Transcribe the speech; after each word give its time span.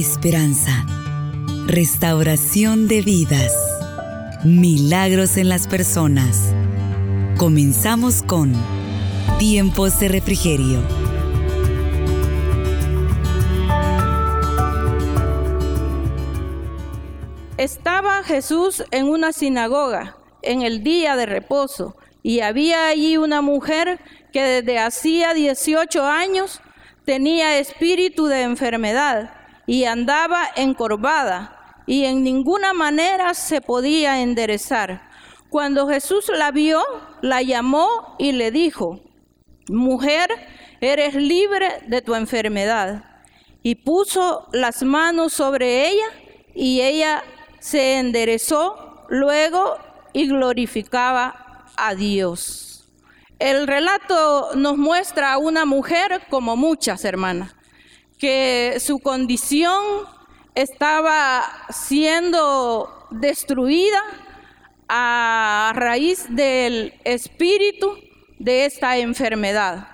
esperanza, 0.00 0.86
restauración 1.66 2.86
de 2.86 3.02
vidas, 3.02 3.52
milagros 4.44 5.36
en 5.36 5.48
las 5.48 5.66
personas. 5.66 6.54
Comenzamos 7.36 8.22
con 8.22 8.52
Tiempos 9.40 9.98
de 9.98 10.08
Refrigerio. 10.08 10.80
Estaba 17.56 18.22
Jesús 18.22 18.84
en 18.92 19.08
una 19.08 19.32
sinagoga 19.32 20.16
en 20.42 20.62
el 20.62 20.84
día 20.84 21.16
de 21.16 21.26
reposo 21.26 21.96
y 22.22 22.38
había 22.38 22.86
allí 22.86 23.16
una 23.16 23.42
mujer 23.42 23.98
que 24.32 24.44
desde 24.44 24.78
hacía 24.78 25.34
18 25.34 26.06
años 26.06 26.60
tenía 27.04 27.58
espíritu 27.58 28.26
de 28.26 28.42
enfermedad 28.42 29.37
y 29.68 29.84
andaba 29.84 30.48
encorvada 30.56 31.82
y 31.86 32.06
en 32.06 32.24
ninguna 32.24 32.72
manera 32.72 33.34
se 33.34 33.60
podía 33.60 34.22
enderezar. 34.22 35.02
Cuando 35.50 35.86
Jesús 35.86 36.30
la 36.34 36.50
vio, 36.50 36.82
la 37.20 37.42
llamó 37.42 38.16
y 38.18 38.32
le 38.32 38.50
dijo, 38.50 39.00
mujer, 39.68 40.30
eres 40.80 41.14
libre 41.14 41.68
de 41.86 42.00
tu 42.00 42.14
enfermedad. 42.14 43.04
Y 43.62 43.74
puso 43.74 44.48
las 44.52 44.82
manos 44.82 45.34
sobre 45.34 45.88
ella 45.88 46.06
y 46.54 46.80
ella 46.80 47.22
se 47.58 47.98
enderezó 47.98 49.04
luego 49.10 49.76
y 50.14 50.28
glorificaba 50.28 51.66
a 51.76 51.94
Dios. 51.94 52.88
El 53.38 53.66
relato 53.66 54.54
nos 54.54 54.78
muestra 54.78 55.34
a 55.34 55.38
una 55.38 55.66
mujer 55.66 56.22
como 56.30 56.56
muchas 56.56 57.04
hermanas, 57.04 57.54
que 58.18 58.78
su 58.80 58.98
condición 58.98 59.82
estaba 60.54 61.44
siendo 61.70 63.06
destruida 63.10 64.02
a 64.88 65.72
raíz 65.74 66.26
del 66.28 66.94
espíritu 67.04 67.96
de 68.38 68.64
esta 68.64 68.96
enfermedad. 68.96 69.88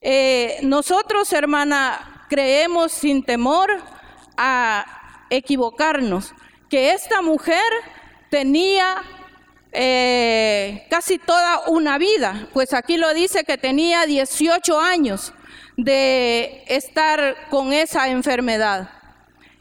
Eh, 0.00 0.58
nosotros, 0.62 1.32
hermana, 1.32 2.26
creemos 2.28 2.92
sin 2.92 3.22
temor 3.22 3.70
a 4.36 5.24
equivocarnos 5.30 6.34
que 6.68 6.92
esta 6.92 7.22
mujer 7.22 7.72
tenía 8.30 9.02
eh, 9.72 10.86
casi 10.90 11.18
toda 11.18 11.68
una 11.68 11.96
vida, 11.98 12.48
pues 12.52 12.74
aquí 12.74 12.96
lo 12.96 13.14
dice 13.14 13.44
que 13.44 13.56
tenía 13.56 14.04
18 14.04 14.78
años 14.78 15.32
de 15.76 16.64
estar 16.66 17.48
con 17.50 17.72
esa 17.72 18.08
enfermedad. 18.08 18.90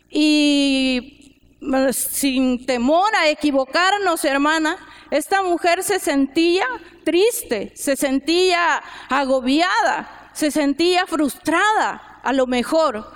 Y 0.10 1.38
mm, 1.62 1.90
sin 1.92 2.66
temor 2.66 3.16
a 3.16 3.30
equivocarnos, 3.30 4.24
hermana, 4.26 4.78
esta 5.10 5.42
mujer 5.44 5.84
se 5.84 6.00
sentía 6.00 6.66
triste, 7.04 7.72
se 7.76 7.96
sentía 7.96 8.82
agobiada, 9.10 10.30
se 10.34 10.52
sentía 10.52 11.06
frustrada 11.06 12.20
a 12.24 12.34
lo 12.34 12.48
mejor, 12.48 13.12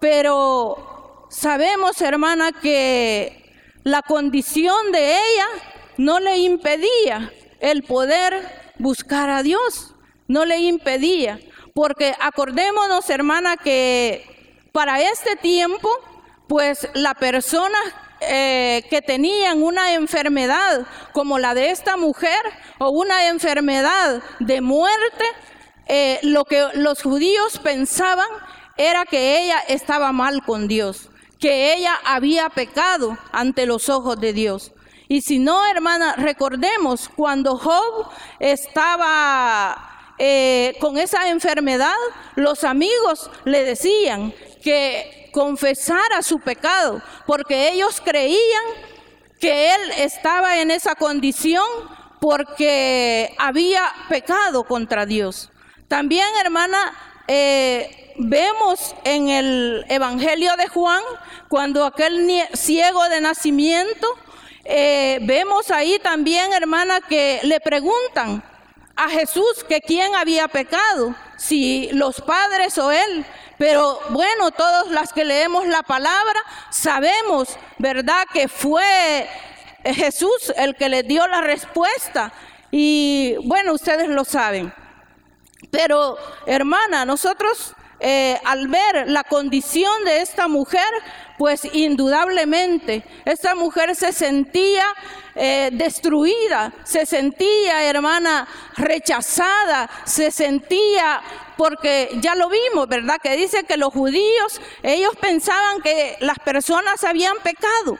pero 0.00 1.26
sabemos, 1.30 2.00
hermana, 2.00 2.52
que 2.52 3.52
la 3.82 4.02
condición 4.02 4.92
de 4.92 5.16
ella 5.16 5.46
no 5.98 6.20
le 6.20 6.38
impedía 6.38 7.32
el 7.60 7.82
poder 7.82 8.72
buscar 8.78 9.30
a 9.30 9.42
Dios, 9.42 9.94
no 10.28 10.44
le 10.44 10.58
impedía. 10.58 11.40
Porque 11.74 12.14
acordémonos, 12.20 13.10
hermana, 13.10 13.56
que 13.56 14.24
para 14.70 15.00
este 15.00 15.34
tiempo, 15.34 15.90
pues 16.46 16.88
la 16.94 17.14
persona 17.14 17.78
eh, 18.20 18.84
que 18.88 19.02
tenían 19.02 19.60
una 19.60 19.94
enfermedad 19.94 20.86
como 21.12 21.36
la 21.40 21.52
de 21.52 21.70
esta 21.70 21.96
mujer 21.96 22.40
o 22.78 22.90
una 22.90 23.26
enfermedad 23.26 24.22
de 24.38 24.60
muerte, 24.60 25.24
eh, 25.88 26.20
lo 26.22 26.44
que 26.44 26.64
los 26.74 27.02
judíos 27.02 27.58
pensaban 27.58 28.28
era 28.76 29.04
que 29.04 29.42
ella 29.42 29.58
estaba 29.66 30.12
mal 30.12 30.44
con 30.44 30.68
Dios, 30.68 31.10
que 31.40 31.74
ella 31.74 31.98
había 32.04 32.50
pecado 32.50 33.18
ante 33.32 33.66
los 33.66 33.88
ojos 33.88 34.20
de 34.20 34.32
Dios. 34.32 34.70
Y 35.08 35.22
si 35.22 35.40
no, 35.40 35.66
hermana, 35.66 36.14
recordemos 36.16 37.10
cuando 37.14 37.58
Job 37.58 38.10
estaba 38.38 39.93
eh, 40.18 40.76
con 40.80 40.98
esa 40.98 41.28
enfermedad, 41.28 41.96
los 42.36 42.64
amigos 42.64 43.30
le 43.44 43.64
decían 43.64 44.32
que 44.62 45.30
confesara 45.32 46.22
su 46.22 46.38
pecado, 46.40 47.02
porque 47.26 47.70
ellos 47.70 48.00
creían 48.00 48.64
que 49.40 49.74
él 49.74 49.80
estaba 49.98 50.60
en 50.60 50.70
esa 50.70 50.94
condición 50.94 51.64
porque 52.20 53.34
había 53.36 53.92
pecado 54.08 54.64
contra 54.64 55.04
Dios. 55.04 55.50
También, 55.88 56.26
hermana, 56.40 56.94
eh, 57.26 58.14
vemos 58.16 58.94
en 59.04 59.28
el 59.28 59.84
Evangelio 59.88 60.56
de 60.56 60.68
Juan, 60.68 61.02
cuando 61.48 61.84
aquel 61.84 62.26
ciego 62.54 63.08
de 63.08 63.20
nacimiento, 63.20 64.08
eh, 64.64 65.18
vemos 65.22 65.70
ahí 65.70 65.98
también, 65.98 66.52
hermana, 66.52 67.00
que 67.00 67.40
le 67.42 67.60
preguntan, 67.60 68.42
a 68.96 69.08
Jesús 69.08 69.64
que 69.68 69.80
quién 69.80 70.14
había 70.14 70.48
pecado, 70.48 71.14
si 71.36 71.88
los 71.92 72.20
padres 72.20 72.78
o 72.78 72.90
él. 72.90 73.26
Pero 73.58 74.00
bueno, 74.10 74.50
todos 74.50 74.90
las 74.90 75.12
que 75.12 75.24
leemos 75.24 75.66
la 75.66 75.82
palabra 75.82 76.40
sabemos, 76.70 77.56
¿verdad? 77.78 78.26
Que 78.32 78.48
fue 78.48 79.28
Jesús 79.84 80.52
el 80.56 80.74
que 80.76 80.88
le 80.88 81.02
dio 81.02 81.26
la 81.26 81.40
respuesta. 81.40 82.32
Y 82.70 83.36
bueno, 83.44 83.72
ustedes 83.74 84.08
lo 84.08 84.24
saben. 84.24 84.72
Pero 85.70 86.16
hermana, 86.46 87.04
nosotros 87.04 87.74
eh, 88.06 88.38
al 88.44 88.68
ver 88.68 89.08
la 89.08 89.24
condición 89.24 90.04
de 90.04 90.20
esta 90.20 90.46
mujer, 90.46 90.90
pues 91.38 91.64
indudablemente 91.72 93.02
esta 93.24 93.54
mujer 93.54 93.96
se 93.96 94.12
sentía 94.12 94.84
eh, 95.34 95.70
destruida, 95.72 96.70
se 96.84 97.06
sentía, 97.06 97.82
hermana, 97.88 98.46
rechazada, 98.76 99.88
se 100.04 100.30
sentía, 100.30 101.22
porque 101.56 102.10
ya 102.20 102.34
lo 102.34 102.50
vimos, 102.50 102.86
¿verdad? 102.88 103.16
Que 103.22 103.36
dice 103.36 103.64
que 103.64 103.78
los 103.78 103.90
judíos, 103.90 104.60
ellos 104.82 105.16
pensaban 105.18 105.80
que 105.80 106.18
las 106.20 106.38
personas 106.38 107.02
habían 107.04 107.38
pecado. 107.42 107.98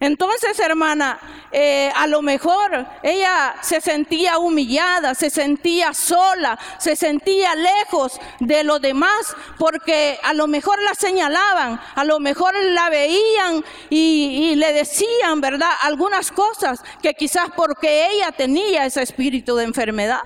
Entonces, 0.00 0.58
hermana, 0.60 1.18
eh, 1.50 1.90
a 1.96 2.06
lo 2.06 2.22
mejor 2.22 2.86
ella 3.02 3.56
se 3.62 3.80
sentía 3.80 4.38
humillada, 4.38 5.14
se 5.14 5.28
sentía 5.28 5.92
sola, 5.92 6.58
se 6.78 6.94
sentía 6.94 7.54
lejos 7.56 8.20
de 8.38 8.62
los 8.62 8.80
demás, 8.80 9.34
porque 9.58 10.18
a 10.22 10.34
lo 10.34 10.46
mejor 10.46 10.80
la 10.82 10.94
señalaban, 10.94 11.80
a 11.94 12.04
lo 12.04 12.20
mejor 12.20 12.54
la 12.54 12.90
veían 12.90 13.64
y, 13.90 14.50
y 14.50 14.54
le 14.54 14.72
decían, 14.72 15.40
¿verdad? 15.40 15.70
Algunas 15.82 16.30
cosas 16.30 16.80
que 17.02 17.14
quizás 17.14 17.48
porque 17.56 18.08
ella 18.10 18.30
tenía 18.30 18.86
ese 18.86 19.02
espíritu 19.02 19.56
de 19.56 19.64
enfermedad. 19.64 20.20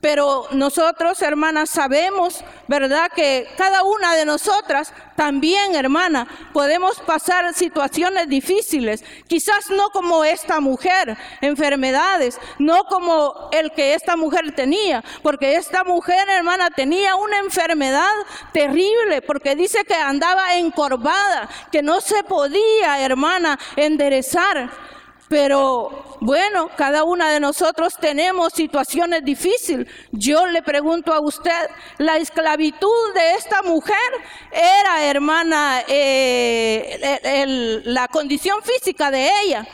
Pero 0.00 0.46
nosotros, 0.52 1.20
hermanas, 1.22 1.70
sabemos, 1.70 2.44
¿verdad? 2.68 3.10
Que 3.14 3.48
cada 3.56 3.82
una 3.82 4.14
de 4.14 4.26
nosotras 4.26 4.92
también, 5.16 5.74
hermana, 5.74 6.28
podemos 6.52 7.00
pasar 7.00 7.54
situaciones 7.54 8.28
difíciles. 8.28 9.02
Quizás 9.26 9.70
no 9.70 9.90
como 9.90 10.22
esta 10.22 10.60
mujer, 10.60 11.16
enfermedades, 11.40 12.38
no 12.58 12.84
como 12.84 13.48
el 13.52 13.72
que 13.72 13.94
esta 13.94 14.16
mujer 14.16 14.54
tenía, 14.54 15.02
porque 15.22 15.56
esta 15.56 15.82
mujer, 15.82 16.28
hermana, 16.28 16.70
tenía 16.70 17.16
una 17.16 17.38
enfermedad 17.38 18.12
terrible, 18.52 19.22
porque 19.22 19.56
dice 19.56 19.84
que 19.84 19.94
andaba 19.94 20.56
encorvada, 20.56 21.48
que 21.72 21.82
no 21.82 22.00
se 22.00 22.22
podía, 22.22 23.00
hermana, 23.00 23.58
enderezar. 23.76 24.70
Pero 25.28 26.18
bueno, 26.20 26.70
cada 26.76 27.02
una 27.02 27.30
de 27.30 27.40
nosotros 27.40 27.96
tenemos 28.00 28.52
situaciones 28.52 29.24
difíciles. 29.24 29.88
Yo 30.12 30.46
le 30.46 30.62
pregunto 30.62 31.12
a 31.12 31.20
usted, 31.20 31.68
la 31.98 32.16
esclavitud 32.16 33.14
de 33.14 33.32
esta 33.32 33.62
mujer 33.62 33.96
era, 34.52 35.04
hermana, 35.04 35.82
eh, 35.88 37.82
la 37.84 38.06
condición 38.08 38.62
física 38.62 39.10
de 39.10 39.28
ella. 39.42 39.66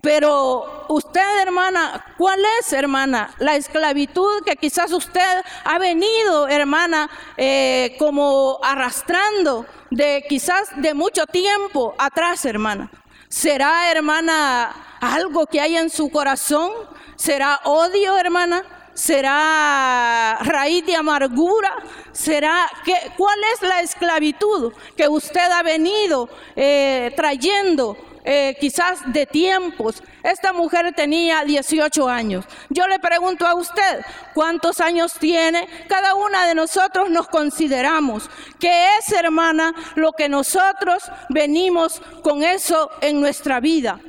Pero 0.00 0.86
usted, 0.88 1.42
hermana, 1.42 2.04
¿cuál 2.16 2.40
es, 2.58 2.72
hermana? 2.72 3.34
La 3.38 3.56
esclavitud 3.56 4.42
que 4.44 4.56
quizás 4.56 4.92
usted 4.92 5.42
ha 5.64 5.78
venido, 5.78 6.48
hermana, 6.48 7.10
eh, 7.36 7.96
como 7.98 8.58
arrastrando 8.62 9.66
de 9.90 10.24
quizás 10.26 10.70
de 10.76 10.94
mucho 10.94 11.26
tiempo 11.26 11.94
atrás, 11.98 12.44
hermana. 12.46 12.90
¿Será, 13.32 13.92
hermana, 13.92 14.98
algo 15.00 15.46
que 15.46 15.60
hay 15.60 15.76
en 15.76 15.88
su 15.88 16.10
corazón? 16.10 16.72
¿Será 17.14 17.60
odio, 17.62 18.18
hermana? 18.18 18.64
¿Será 18.92 20.36
raíz 20.42 20.84
de 20.84 20.96
amargura? 20.96 21.76
¿Será 22.10 22.68
que, 22.84 22.92
cuál 23.16 23.38
es 23.54 23.62
la 23.62 23.82
esclavitud 23.82 24.72
que 24.96 25.06
usted 25.06 25.48
ha 25.48 25.62
venido 25.62 26.28
eh, 26.56 27.12
trayendo 27.14 27.96
eh, 28.24 28.56
quizás 28.60 29.00
de 29.12 29.26
tiempos. 29.26 30.02
Esta 30.22 30.52
mujer 30.52 30.92
tenía 30.94 31.44
18 31.44 32.08
años. 32.08 32.44
Yo 32.68 32.86
le 32.86 32.98
pregunto 32.98 33.46
a 33.46 33.54
usted, 33.54 34.04
¿cuántos 34.34 34.80
años 34.80 35.14
tiene? 35.18 35.68
Cada 35.88 36.14
una 36.14 36.46
de 36.46 36.54
nosotros 36.54 37.10
nos 37.10 37.28
consideramos 37.28 38.28
que 38.58 38.96
es, 38.98 39.12
hermana, 39.12 39.74
lo 39.94 40.12
que 40.12 40.28
nosotros 40.28 41.10
venimos 41.30 42.02
con 42.22 42.42
eso 42.42 42.90
en 43.00 43.20
nuestra 43.20 43.60
vida. 43.60 44.00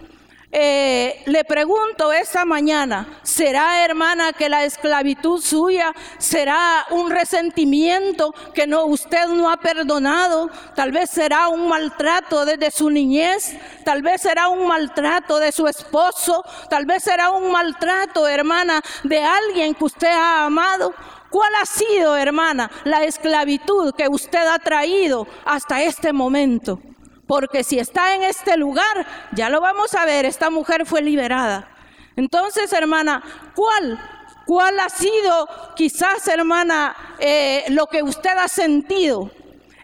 Eh, 0.53 1.24
le 1.27 1.45
pregunto 1.45 2.12
esta 2.12 2.44
mañana, 2.44 3.19
¿será 3.24 3.86
hermana 3.86 4.33
que 4.33 4.50
la 4.50 4.65
esclavitud 4.65 5.42
suya 5.42 5.94
será 6.18 6.86
un 6.89 7.09
resentimiento 7.09 8.33
que 8.53 8.68
no 8.68 8.83
usted 8.83 9.27
no 9.27 9.50
ha 9.50 9.56
perdonado? 9.56 10.50
Tal 10.75 10.92
vez 10.92 11.09
será 11.09 11.48
un 11.48 11.69
maltrato 11.69 12.44
desde 12.44 12.69
su 12.69 12.89
niñez, 12.89 13.56
tal 13.86 14.01
vez 14.01 14.24
será 14.24 14.50
un 14.50 14.68
maltrato 14.68 15.39
de 15.39 15.53
su 15.53 15.68
esposo, 15.68 16.44
tal 16.69 16.86
vez 16.86 17.01
será 17.01 17.30
un 17.30 17.50
maltrato, 17.50 18.27
hermana, 18.27 18.81
de 19.06 19.24
alguien 19.24 19.74
que 19.74 19.86
usted 19.86 20.12
ha 20.12 20.44
amado. 20.47 20.94
¿Cuál 21.30 21.56
ha 21.62 21.65
sido, 21.65 22.18
hermana, 22.18 22.69
la 22.83 23.06
esclavitud 23.06 23.94
que 23.95 24.09
usted 24.09 24.45
ha 24.45 24.59
traído 24.59 25.25
hasta 25.45 25.81
este 25.81 26.12
momento? 26.12 26.81
Porque 27.31 27.63
si 27.63 27.80
está 27.80 28.13
en 28.13 28.24
este 28.24 28.57
lugar, 28.57 29.07
ya 29.31 29.48
lo 29.48 29.62
vamos 29.62 29.95
a 29.95 30.04
ver, 30.04 30.25
esta 30.25 30.50
mujer 30.50 30.86
fue 30.86 31.01
liberada. 31.01 31.66
Entonces, 32.18 32.74
hermana, 32.74 33.24
¿cuál? 33.56 33.98
¿Cuál 34.45 34.78
ha 34.81 34.89
sido 34.89 35.48
quizás, 35.74 36.28
hermana, 36.28 36.94
eh, 37.19 37.63
lo 37.69 37.88
que 37.88 38.04
usted 38.04 38.38
ha 38.38 38.50
sentido? 38.50 39.31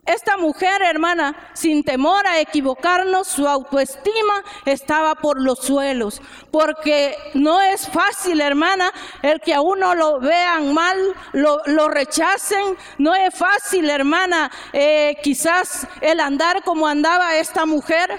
Esta 0.08 0.38
mujer, 0.38 0.82
hermana, 0.82 1.36
sin 1.52 1.84
temor 1.84 2.26
a 2.26 2.40
equivocarnos, 2.40 3.28
su 3.28 3.46
autoestima 3.46 4.42
estaba 4.66 5.16
por 5.16 5.42
los 5.42 5.60
suelos, 5.60 6.22
porque 6.50 7.18
no 7.34 7.60
es 7.60 7.90
fácil, 7.90 8.40
hermana, 8.40 8.94
el 9.22 9.42
que 9.42 9.54
a 9.54 9.60
uno 9.60 9.96
lo 9.96 10.22
vean 10.22 10.74
mal, 10.74 10.98
lo, 11.34 11.90
rechacen, 11.90 12.78
no 12.98 13.14
es 13.16 13.36
fácil, 13.36 13.90
hermana, 13.90 14.50
eh, 14.72 15.18
quizás 15.22 15.86
el 16.00 16.22
andar 16.22 16.64
como 16.64 16.88
andaba 16.88 17.36
esta 17.36 17.66
mujer, 17.66 18.10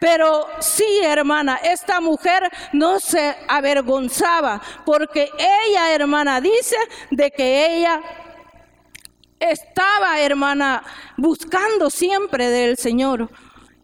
pero 0.00 0.48
sí, 0.58 0.98
hermana, 1.04 1.60
esta 1.62 2.00
mujer 2.00 2.50
no 2.72 2.98
se 2.98 3.36
avergonzaba, 3.46 4.60
porque 4.84 5.30
ella, 5.38 5.92
hermana, 5.92 6.40
dice 6.40 6.76
de 7.12 7.30
que 7.30 7.76
ella 7.76 8.02
estaba, 9.40 10.20
hermana, 10.20 10.82
buscando 11.16 11.90
siempre 11.90 12.48
del 12.48 12.76
Señor. 12.76 13.28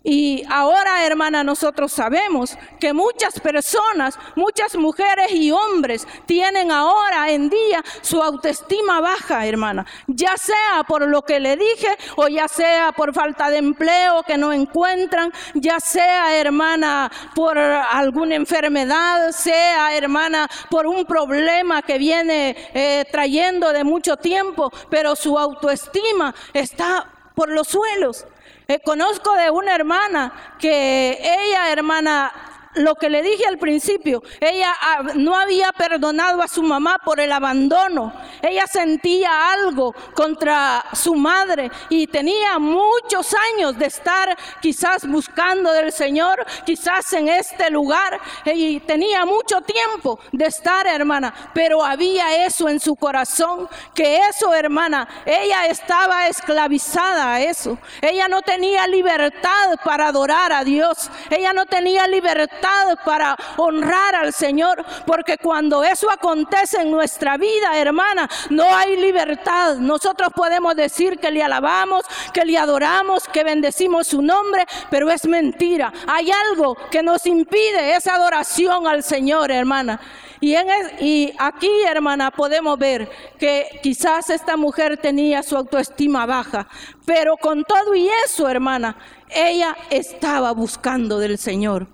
Y 0.05 0.43
ahora, 0.51 1.07
hermana, 1.07 1.45
nosotros 1.45 1.93
sabemos 1.93 2.57
que 2.81 2.93
muchas 2.93 3.39
personas, 3.39 4.19
muchas 4.35 4.75
mujeres 4.75 5.31
y 5.31 5.53
hombres 5.53 6.07
tienen 6.27 6.73
ahora 6.73 7.31
en 7.31 7.49
día 7.49 7.85
su 8.01 8.21
autoestima 8.21 9.01
baja, 9.01 9.47
hermana. 9.47 9.87
Ya 10.09 10.37
sea 10.37 10.85
por 10.89 11.07
lo 11.09 11.23
que 11.23 11.39
le 11.39 11.57
dije 11.57 11.97
o 12.17 12.27
ya 12.27 12.49
sea 12.49 12.93
por 12.93 13.15
falta 13.15 13.49
de 13.49 13.59
empleo 13.59 14.25
que 14.25 14.37
no 14.37 14.53
encuentran, 14.53 15.33
ya 15.55 15.79
sea, 15.79 16.37
hermana, 16.37 17.11
por 17.35 17.57
alguna 17.59 18.35
enfermedad, 18.35 19.31
sea, 19.31 19.97
hermana, 19.97 20.49
por 20.69 20.87
un 20.87 21.05
problema 21.05 21.83
que 21.83 21.99
viene 21.99 22.57
eh, 22.75 23.05
trayendo 23.11 23.73
de 23.73 23.85
mucho 23.85 24.17
tiempo, 24.17 24.73
pero 24.91 25.15
su 25.15 25.39
autoestima 25.39 26.35
está 26.53 27.07
por 27.35 27.51
los 27.51 27.69
suelos. 27.69 28.27
Eh, 28.69 28.81
conozco 28.85 29.35
de 29.35 29.51
una 29.51 29.75
hermana 29.75 30.33
que 30.59 31.19
ella, 31.21 31.73
hermana, 31.73 32.33
lo 32.75 32.95
que 32.95 33.11
le 33.11 33.23
dije 33.23 33.47
al 33.47 33.59
principio, 33.59 34.23
ella 34.41 34.73
ah, 34.81 35.03
no 35.15 35.37
había 35.37 35.73
perdonado 35.73 36.43
a 36.43 36.49
su 36.49 36.63
mamá 36.63 36.99
por 37.05 37.21
el 37.21 37.33
abandono. 37.33 38.13
Ella 38.41 38.67
sentía 38.67 39.53
algo 39.53 39.95
contra 40.15 40.85
su 40.95 41.15
madre 41.15 41.71
y 41.89 42.07
tenía 42.07 42.59
muchos 42.59 43.35
años 43.53 43.79
de 43.79 43.87
estar 43.87 44.37
quizás 44.61 45.07
buscando 45.07 45.73
del 45.73 45.93
Señor, 45.93 46.45
quizás 46.65 47.13
en 47.13 47.29
este 47.29 47.71
lugar, 47.71 48.21
y 48.47 48.81
tenía 48.81 49.25
mucho 49.27 49.61
tiempo 49.61 50.19
de 50.33 50.47
estar, 50.47 50.87
hermana, 50.87 51.35
pero 51.53 51.85
había 51.85 52.47
eso 52.47 52.69
en 52.69 52.81
su 52.81 52.97
corazón, 52.97 53.69
que 53.95 54.19
eso, 54.29 54.55
hermana, 54.55 55.09
ella 55.27 55.67
estaba 55.67 56.27
esclavizada 56.29 57.35
a 57.35 57.43
eso. 57.43 57.79
Ella 58.01 58.29
no 58.29 58.43
tenía 58.43 58.87
libertad 58.87 59.77
para 59.85 60.09
adorar 60.09 60.53
a 60.53 60.65
Dios. 60.65 61.11
Ella 61.31 61.53
no 61.53 61.67
tenía 61.67 62.07
libertad 62.07 62.62
para 63.05 63.37
honrar 63.57 64.15
al 64.15 64.33
Señor, 64.33 64.85
porque 65.07 65.39
cuando 65.39 65.83
eso 65.85 66.11
acontece 66.11 66.81
en 66.81 66.91
nuestra 66.91 67.37
vida, 67.37 67.77
hermana, 67.77 68.29
no 68.51 68.65
hay 68.75 68.97
libertad. 68.97 69.77
Nosotros 69.77 70.29
podemos 70.35 70.77
decir 70.77 71.19
que 71.19 71.31
le 71.31 71.43
alabamos, 71.43 72.05
que 72.33 72.45
le 72.45 72.57
adoramos, 72.57 73.29
que 73.29 73.45
bendecimos 73.45 74.07
su 74.09 74.23
nombre, 74.23 74.67
pero 74.91 75.11
es 75.11 75.27
mentira. 75.27 75.93
Hay 76.07 76.31
algo 76.31 76.77
que 76.91 77.03
nos 77.03 77.27
impide 77.27 77.97
esa 77.97 78.15
adoración 78.15 78.87
al 78.87 79.03
Señor, 79.03 79.51
hermana. 79.51 80.01
Y, 80.41 81.33
aquí, 81.39 81.71
hermana, 81.89 82.33
podemos 82.33 82.77
ver 82.77 83.09
que 83.39 83.79
quizás 83.81 84.29
esta 84.29 84.57
mujer 84.57 84.99
tenía 84.99 85.41
su 85.45 85.57
autoestima 85.57 86.27
baja, 86.27 86.67
pero 87.07 87.37
con 87.37 87.63
todo 87.63 87.95
y 87.95 88.09
eso, 88.25 88.49
hermana, 88.49 88.97
ella 89.29 89.77
estaba 89.89 90.51
buscando 90.51 91.21
del 91.21 91.39
Señor. 91.39 91.87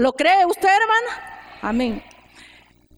¿Lo 0.00 0.14
cree 0.14 0.46
usted, 0.46 0.66
hermana? 0.66 1.58
Amén. 1.60 2.02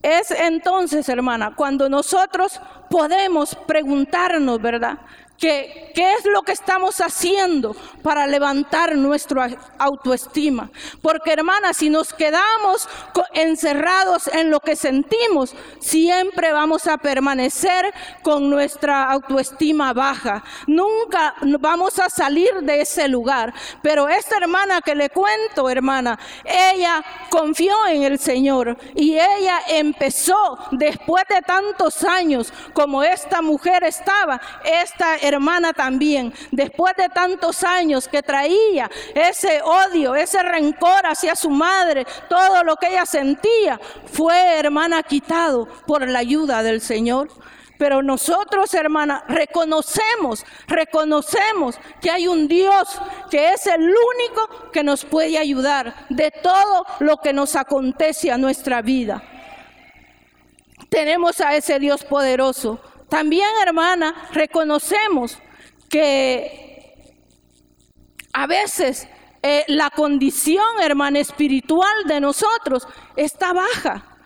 Es 0.01 0.31
entonces, 0.31 1.09
hermana, 1.09 1.53
cuando 1.53 1.89
nosotros 1.89 2.61
podemos 2.89 3.55
preguntarnos, 3.67 4.61
¿verdad? 4.61 4.99
¿Qué, 5.43 5.91
es 5.93 6.25
lo 6.25 6.43
que 6.43 6.53
estamos 6.53 7.01
haciendo 7.01 7.75
para 8.01 8.25
levantar 8.27 8.95
nuestra 8.95 9.49
autoestima? 9.77 10.71
Porque 11.01 11.33
hermana, 11.33 11.73
si 11.73 11.89
nos 11.89 12.13
quedamos 12.13 12.87
encerrados 13.33 14.27
en 14.27 14.49
lo 14.49 14.61
que 14.61 14.77
sentimos, 14.77 15.53
siempre 15.79 16.53
vamos 16.53 16.87
a 16.87 16.97
permanecer 16.97 17.93
con 18.21 18.49
nuestra 18.49 19.11
autoestima 19.11 19.91
baja. 19.91 20.45
Nunca 20.65 21.35
vamos 21.59 21.99
a 21.99 22.09
salir 22.09 22.61
de 22.61 22.79
ese 22.79 23.09
lugar. 23.09 23.53
Pero 23.81 24.07
esta 24.07 24.37
hermana 24.37 24.79
que 24.79 24.95
le 24.95 25.09
cuento, 25.09 25.69
hermana, 25.69 26.17
ella 26.45 27.03
confió 27.29 27.85
en 27.87 28.03
el 28.03 28.17
Señor 28.17 28.77
y 28.95 29.15
ella 29.15 29.59
empezó 29.67 30.57
después 30.71 31.25
de 31.27 31.41
tantos 31.41 32.01
años 32.05 32.53
como 32.71 33.03
esta 33.03 33.41
mujer 33.41 33.83
estaba, 33.83 34.39
esta 34.63 35.17
hermana 35.17 35.32
también, 35.75 36.33
después 36.51 36.95
de 36.95 37.09
tantos 37.09 37.63
años 37.63 38.07
que 38.07 38.21
traía 38.21 38.89
ese 39.13 39.61
odio, 39.61 40.15
ese 40.15 40.41
rencor 40.43 41.05
hacia 41.05 41.35
su 41.35 41.49
madre, 41.49 42.05
todo 42.29 42.63
lo 42.63 42.75
que 42.75 42.89
ella 42.89 43.05
sentía, 43.05 43.79
fue 44.11 44.59
hermana 44.59 45.03
quitado 45.03 45.67
por 45.87 46.07
la 46.07 46.19
ayuda 46.19 46.63
del 46.63 46.81
Señor. 46.81 47.29
Pero 47.77 48.01
nosotros, 48.01 48.73
hermana, 48.73 49.25
reconocemos, 49.27 50.45
reconocemos 50.67 51.77
que 51.99 52.11
hay 52.11 52.27
un 52.27 52.47
Dios 52.47 52.87
que 53.29 53.51
es 53.51 53.65
el 53.67 53.81
único 53.81 54.71
que 54.71 54.83
nos 54.83 55.03
puede 55.03 55.37
ayudar 55.37 56.05
de 56.09 56.31
todo 56.31 56.85
lo 56.99 57.17
que 57.17 57.33
nos 57.33 57.55
acontece 57.55 58.31
a 58.31 58.37
nuestra 58.37 58.81
vida. 58.81 59.23
Tenemos 60.89 61.41
a 61.41 61.55
ese 61.55 61.79
Dios 61.79 62.03
poderoso 62.03 62.79
también, 63.13 63.47
hermana, 63.63 64.15
reconocemos 64.31 65.37
que 65.87 67.13
a 68.33 68.47
veces 68.47 69.07
eh, 69.43 69.63
la 69.67 69.91
condición, 69.91 70.81
hermana, 70.81 71.19
espiritual 71.19 71.93
de 72.07 72.19
nosotros 72.19 72.87
está 73.15 73.53
baja. 73.53 74.17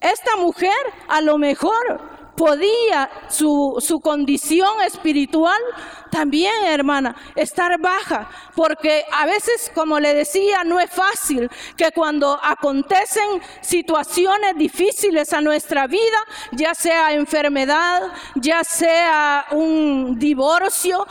Esta 0.00 0.36
mujer 0.38 0.72
a 1.08 1.20
lo 1.20 1.36
mejor 1.36 2.00
podía 2.40 3.10
su, 3.28 3.76
su 3.86 4.00
condición 4.00 4.80
espiritual 4.80 5.60
también, 6.10 6.64
hermana, 6.64 7.14
estar 7.34 7.78
baja, 7.78 8.30
porque 8.56 9.04
a 9.12 9.26
veces, 9.26 9.70
como 9.74 10.00
le 10.00 10.14
decía, 10.14 10.64
no 10.64 10.80
es 10.80 10.90
fácil 10.90 11.50
que 11.76 11.92
cuando 11.92 12.40
acontecen 12.42 13.42
situaciones 13.60 14.56
difíciles 14.56 15.34
a 15.34 15.42
nuestra 15.42 15.86
vida, 15.86 16.18
ya 16.52 16.74
sea 16.74 17.12
enfermedad, 17.12 18.10
ya 18.36 18.64
sea 18.64 19.44
un 19.50 20.18
divorcio, 20.18 21.06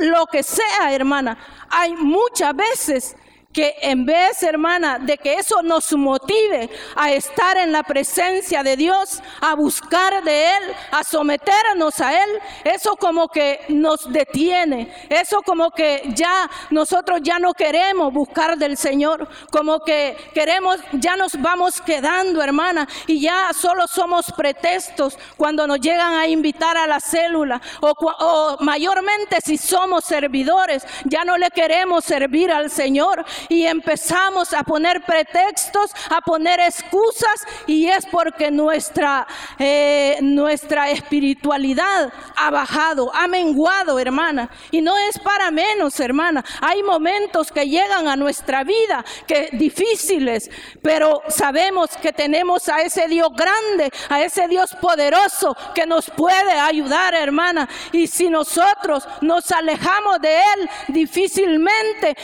lo 0.00 0.26
que 0.26 0.42
sea, 0.42 0.92
hermana, 0.92 1.38
hay 1.70 1.94
muchas 1.94 2.56
veces 2.56 3.16
que 3.56 3.74
en 3.80 4.04
vez, 4.04 4.42
hermana, 4.42 4.98
de 4.98 5.16
que 5.16 5.32
eso 5.32 5.62
nos 5.62 5.90
motive 5.94 6.68
a 6.94 7.10
estar 7.12 7.56
en 7.56 7.72
la 7.72 7.82
presencia 7.82 8.62
de 8.62 8.76
Dios, 8.76 9.22
a 9.40 9.54
buscar 9.54 10.22
de 10.22 10.48
Él, 10.48 10.62
a 10.90 11.02
someternos 11.02 11.98
a 12.00 12.22
Él, 12.22 12.30
eso 12.64 12.96
como 12.96 13.28
que 13.28 13.60
nos 13.70 14.12
detiene, 14.12 14.92
eso 15.08 15.40
como 15.40 15.70
que 15.70 16.02
ya 16.14 16.50
nosotros 16.68 17.20
ya 17.22 17.38
no 17.38 17.54
queremos 17.54 18.12
buscar 18.12 18.58
del 18.58 18.76
Señor, 18.76 19.26
como 19.50 19.80
que 19.80 20.18
queremos, 20.34 20.76
ya 20.92 21.16
nos 21.16 21.40
vamos 21.40 21.80
quedando, 21.80 22.42
hermana, 22.42 22.86
y 23.06 23.22
ya 23.22 23.54
solo 23.58 23.86
somos 23.86 24.30
pretextos 24.36 25.18
cuando 25.38 25.66
nos 25.66 25.80
llegan 25.80 26.12
a 26.12 26.26
invitar 26.26 26.76
a 26.76 26.86
la 26.86 27.00
célula, 27.00 27.62
o, 27.80 27.94
o 28.18 28.56
mayormente 28.60 29.38
si 29.42 29.56
somos 29.56 30.04
servidores, 30.04 30.86
ya 31.06 31.24
no 31.24 31.38
le 31.38 31.50
queremos 31.50 32.04
servir 32.04 32.52
al 32.52 32.70
Señor 32.70 33.24
y 33.48 33.66
empezamos 33.66 34.52
a 34.52 34.62
poner 34.62 35.02
pretextos, 35.02 35.90
a 36.10 36.20
poner 36.20 36.60
excusas 36.60 37.46
y 37.66 37.86
es 37.86 38.06
porque 38.06 38.50
nuestra, 38.50 39.26
eh, 39.58 40.18
nuestra 40.20 40.90
espiritualidad 40.90 42.12
ha 42.36 42.50
bajado, 42.50 43.14
ha 43.14 43.26
menguado, 43.26 43.98
hermana. 43.98 44.50
Y 44.70 44.82
no 44.82 44.96
es 44.98 45.18
para 45.18 45.50
menos, 45.50 45.98
hermana. 46.00 46.44
Hay 46.60 46.82
momentos 46.82 47.52
que 47.52 47.68
llegan 47.68 48.08
a 48.08 48.16
nuestra 48.16 48.64
vida 48.64 49.04
que 49.26 49.48
difíciles, 49.52 50.50
pero 50.82 51.22
sabemos 51.28 51.96
que 51.96 52.12
tenemos 52.12 52.68
a 52.68 52.82
ese 52.82 53.08
Dios 53.08 53.30
grande, 53.34 53.90
a 54.08 54.22
ese 54.22 54.48
Dios 54.48 54.74
poderoso 54.80 55.56
que 55.74 55.86
nos 55.86 56.10
puede 56.10 56.52
ayudar, 56.52 57.14
hermana. 57.14 57.68
Y 57.92 58.06
si 58.06 58.28
nosotros 58.28 59.06
nos 59.20 59.50
alejamos 59.50 60.20
de 60.20 60.36
Él, 60.36 60.70
difícilmente 60.88 62.16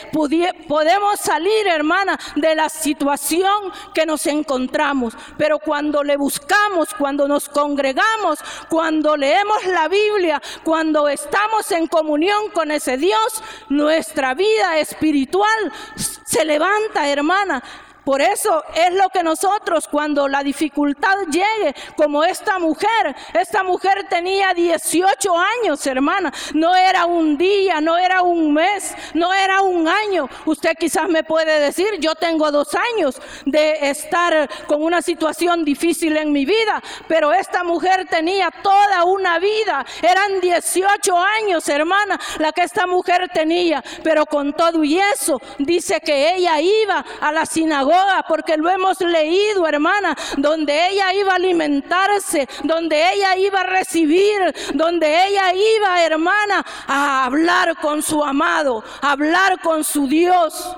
podemos 0.67 1.12
salir, 1.15 1.67
hermana, 1.67 2.19
de 2.35 2.55
la 2.55 2.69
situación 2.69 3.71
que 3.93 4.05
nos 4.05 4.25
encontramos. 4.25 5.13
Pero 5.37 5.59
cuando 5.59 6.03
le 6.03 6.17
buscamos, 6.17 6.93
cuando 6.93 7.27
nos 7.27 7.49
congregamos, 7.49 8.39
cuando 8.69 9.15
leemos 9.17 9.65
la 9.65 9.87
Biblia, 9.87 10.41
cuando 10.63 11.07
estamos 11.07 11.71
en 11.71 11.87
comunión 11.87 12.49
con 12.51 12.71
ese 12.71 12.97
Dios, 12.97 13.43
nuestra 13.69 14.33
vida 14.33 14.77
espiritual 14.79 15.71
se 15.95 16.45
levanta, 16.45 17.09
hermana. 17.09 17.63
Por 18.03 18.21
eso 18.21 18.63
es 18.75 18.93
lo 18.93 19.09
que 19.09 19.23
nosotros 19.23 19.87
cuando 19.87 20.27
la 20.27 20.43
dificultad 20.43 21.17
llegue, 21.31 21.73
como 21.95 22.23
esta 22.23 22.59
mujer, 22.59 23.15
esta 23.33 23.63
mujer 23.63 24.07
tenía 24.09 24.53
18 24.53 25.37
años, 25.37 25.87
hermana, 25.87 26.33
no 26.53 26.75
era 26.75 27.05
un 27.05 27.37
día, 27.37 27.79
no 27.79 27.97
era 27.97 28.21
un 28.21 28.53
mes, 28.53 28.93
no 29.13 29.33
era 29.33 29.61
un 29.61 29.87
año. 29.87 30.27
Usted 30.45 30.75
quizás 30.77 31.07
me 31.07 31.23
puede 31.23 31.59
decir, 31.61 31.97
yo 31.99 32.15
tengo 32.15 32.51
dos 32.51 32.75
años 32.75 33.21
de 33.45 33.89
estar 33.89 34.49
con 34.67 34.83
una 34.83 35.01
situación 35.01 35.63
difícil 35.63 36.17
en 36.17 36.33
mi 36.33 36.45
vida, 36.45 36.83
pero 37.07 37.31
esta 37.31 37.63
mujer 37.63 38.05
tenía 38.09 38.51
toda 38.51 39.05
una 39.05 39.39
vida, 39.39 39.85
eran 40.01 40.41
18 40.41 41.17
años, 41.17 41.69
hermana, 41.69 42.19
la 42.39 42.51
que 42.51 42.63
esta 42.63 42.85
mujer 42.85 43.29
tenía, 43.33 43.81
pero 44.03 44.25
con 44.25 44.51
todo 44.53 44.83
y 44.83 44.99
eso, 44.99 45.39
dice 45.57 46.01
que 46.01 46.35
ella 46.35 46.59
iba 46.59 47.05
a 47.21 47.31
la 47.31 47.45
sinagoga 47.45 47.92
porque 48.27 48.57
lo 48.57 48.69
hemos 48.69 48.99
leído, 49.01 49.67
hermana, 49.67 50.15
donde 50.37 50.89
ella 50.89 51.13
iba 51.13 51.33
a 51.33 51.35
alimentarse, 51.35 52.47
donde 52.63 53.13
ella 53.13 53.35
iba 53.37 53.61
a 53.61 53.63
recibir, 53.63 54.53
donde 54.73 55.27
ella 55.27 55.53
iba, 55.53 56.03
hermana, 56.03 56.65
a 56.87 57.25
hablar 57.25 57.77
con 57.79 58.01
su 58.01 58.23
amado, 58.23 58.83
a 59.01 59.11
hablar 59.11 59.59
con 59.61 59.83
su 59.83 60.07
Dios. 60.07 60.75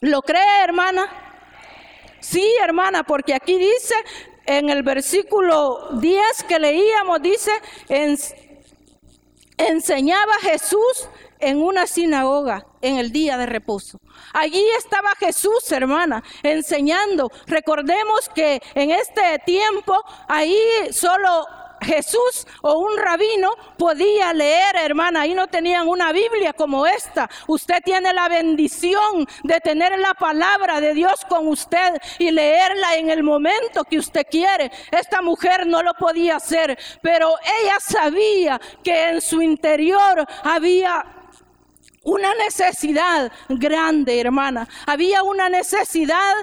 ¿Lo 0.00 0.22
cree, 0.22 0.62
hermana? 0.62 1.08
Sí, 2.20 2.54
hermana, 2.62 3.04
porque 3.04 3.34
aquí 3.34 3.56
dice 3.56 3.94
en 4.46 4.70
el 4.70 4.82
versículo 4.82 5.90
10 5.92 6.44
que 6.44 6.58
leíamos, 6.58 7.20
dice, 7.20 7.50
enseñaba 9.56 10.34
Jesús 10.40 11.08
en 11.40 11.62
una 11.62 11.86
sinagoga 11.86 12.66
en 12.80 12.98
el 12.98 13.12
día 13.12 13.36
de 13.36 13.46
reposo. 13.46 13.98
Allí 14.32 14.64
estaba 14.78 15.14
Jesús, 15.18 15.70
hermana, 15.72 16.22
enseñando. 16.42 17.30
Recordemos 17.46 18.28
que 18.34 18.62
en 18.74 18.90
este 18.90 19.40
tiempo 19.44 19.94
ahí 20.28 20.56
solo 20.90 21.46
Jesús 21.80 22.46
o 22.62 22.78
un 22.78 22.96
rabino 22.96 23.54
podía 23.76 24.32
leer, 24.32 24.76
hermana, 24.76 25.22
ahí 25.22 25.34
no 25.34 25.46
tenían 25.46 25.88
una 25.88 26.12
Biblia 26.12 26.52
como 26.52 26.86
esta. 26.86 27.28
Usted 27.46 27.82
tiene 27.84 28.12
la 28.12 28.28
bendición 28.28 29.26
de 29.42 29.60
tener 29.60 29.98
la 29.98 30.14
palabra 30.14 30.80
de 30.80 30.94
Dios 30.94 31.24
con 31.28 31.46
usted 31.48 31.94
y 32.18 32.30
leerla 32.30 32.96
en 32.96 33.10
el 33.10 33.22
momento 33.22 33.84
que 33.84 33.98
usted 33.98 34.26
quiere. 34.30 34.70
Esta 34.90 35.22
mujer 35.22 35.66
no 35.66 35.82
lo 35.82 35.94
podía 35.94 36.36
hacer, 36.36 36.78
pero 37.02 37.34
ella 37.62 37.78
sabía 37.80 38.60
que 38.82 39.10
en 39.10 39.20
su 39.20 39.42
interior 39.42 40.26
había 40.42 41.04
una 42.06 42.34
necesidad 42.34 43.30
grande, 43.48 44.20
hermana. 44.20 44.68
Había 44.86 45.22
una 45.24 45.48
necesidad 45.48 46.34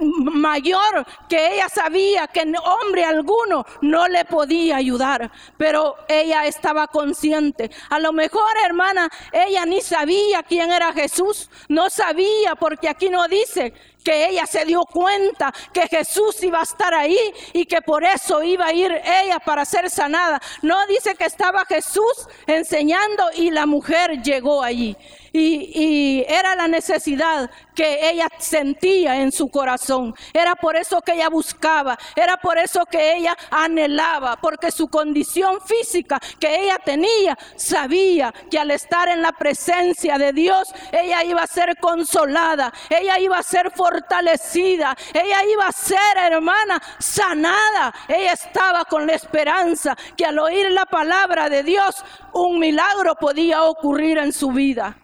mayor 0.00 1.06
que 1.28 1.54
ella 1.54 1.68
sabía 1.68 2.26
que 2.26 2.42
hombre 2.64 3.04
alguno 3.04 3.64
no 3.82 4.08
le 4.08 4.24
podía 4.24 4.76
ayudar, 4.76 5.30
pero 5.56 5.96
ella 6.08 6.46
estaba 6.46 6.88
consciente. 6.88 7.70
A 7.90 8.00
lo 8.00 8.12
mejor, 8.12 8.50
hermana, 8.64 9.08
ella 9.30 9.64
ni 9.64 9.80
sabía 9.80 10.42
quién 10.42 10.72
era 10.72 10.92
Jesús, 10.92 11.48
no 11.68 11.88
sabía 11.88 12.56
porque 12.56 12.88
aquí 12.88 13.08
no 13.08 13.28
dice 13.28 13.74
que 14.02 14.28
ella 14.28 14.46
se 14.46 14.64
dio 14.64 14.84
cuenta 14.84 15.52
que 15.72 15.88
Jesús 15.88 16.42
iba 16.42 16.60
a 16.60 16.64
estar 16.64 16.94
ahí 16.94 17.18
y 17.52 17.66
que 17.66 17.82
por 17.82 18.04
eso 18.04 18.42
iba 18.42 18.66
a 18.66 18.72
ir 18.72 18.92
ella 18.92 19.38
para 19.38 19.64
ser 19.64 19.90
sanada. 19.90 20.40
No 20.62 20.86
dice 20.86 21.14
que 21.14 21.24
estaba 21.24 21.64
Jesús 21.66 22.28
enseñando 22.46 23.24
y 23.36 23.50
la 23.50 23.66
mujer 23.66 24.22
llegó 24.22 24.62
allí. 24.62 24.96
Y, 25.34 26.24
era 26.28 26.54
la 26.54 26.68
necesidad 26.68 27.50
que 27.74 28.10
ella 28.10 28.28
sentía 28.38 29.22
en 29.22 29.32
su 29.32 29.48
corazón. 29.48 30.14
Era 30.32 30.54
por 30.54 30.76
eso 30.76 31.00
que 31.00 31.14
ella 31.14 31.30
buscaba, 31.30 31.98
era 32.14 32.36
por 32.36 32.58
eso 32.58 32.84
que 32.84 33.16
ella 33.16 33.36
anhelaba, 33.50 34.36
porque 34.36 34.70
su 34.70 34.88
condición 34.88 35.58
física 35.62 36.20
que 36.38 36.64
ella 36.64 36.78
tenía, 36.84 37.38
sabía 37.56 38.32
que 38.50 38.58
al 38.58 38.70
estar 38.72 39.08
en 39.08 39.22
la 39.22 39.32
presencia 39.32 40.18
de 40.18 40.34
Dios, 40.34 40.68
ella 40.92 41.24
iba 41.24 41.42
a 41.42 41.46
ser 41.46 41.78
consolada, 41.78 42.72
ella 42.90 43.18
iba 43.18 43.38
a 43.38 43.42
ser 43.42 43.70
fortalecida, 43.92 44.96
ella 45.12 45.44
iba 45.44 45.66
a 45.66 45.72
ser 45.72 46.16
hermana 46.16 46.80
sanada. 46.98 47.92
Ella 48.08 48.32
estaba 48.32 48.84
con 48.84 49.06
la 49.06 49.14
esperanza 49.14 49.96
que 50.16 50.24
al 50.24 50.38
oír 50.38 50.70
la 50.70 50.86
palabra 50.86 51.48
de 51.48 51.62
Dios, 51.62 52.04
un 52.32 52.58
milagro 52.58 53.14
podía 53.16 53.64
ocurrir 53.64 54.18
en 54.18 54.32
su 54.32 54.50
vida. 54.50 54.96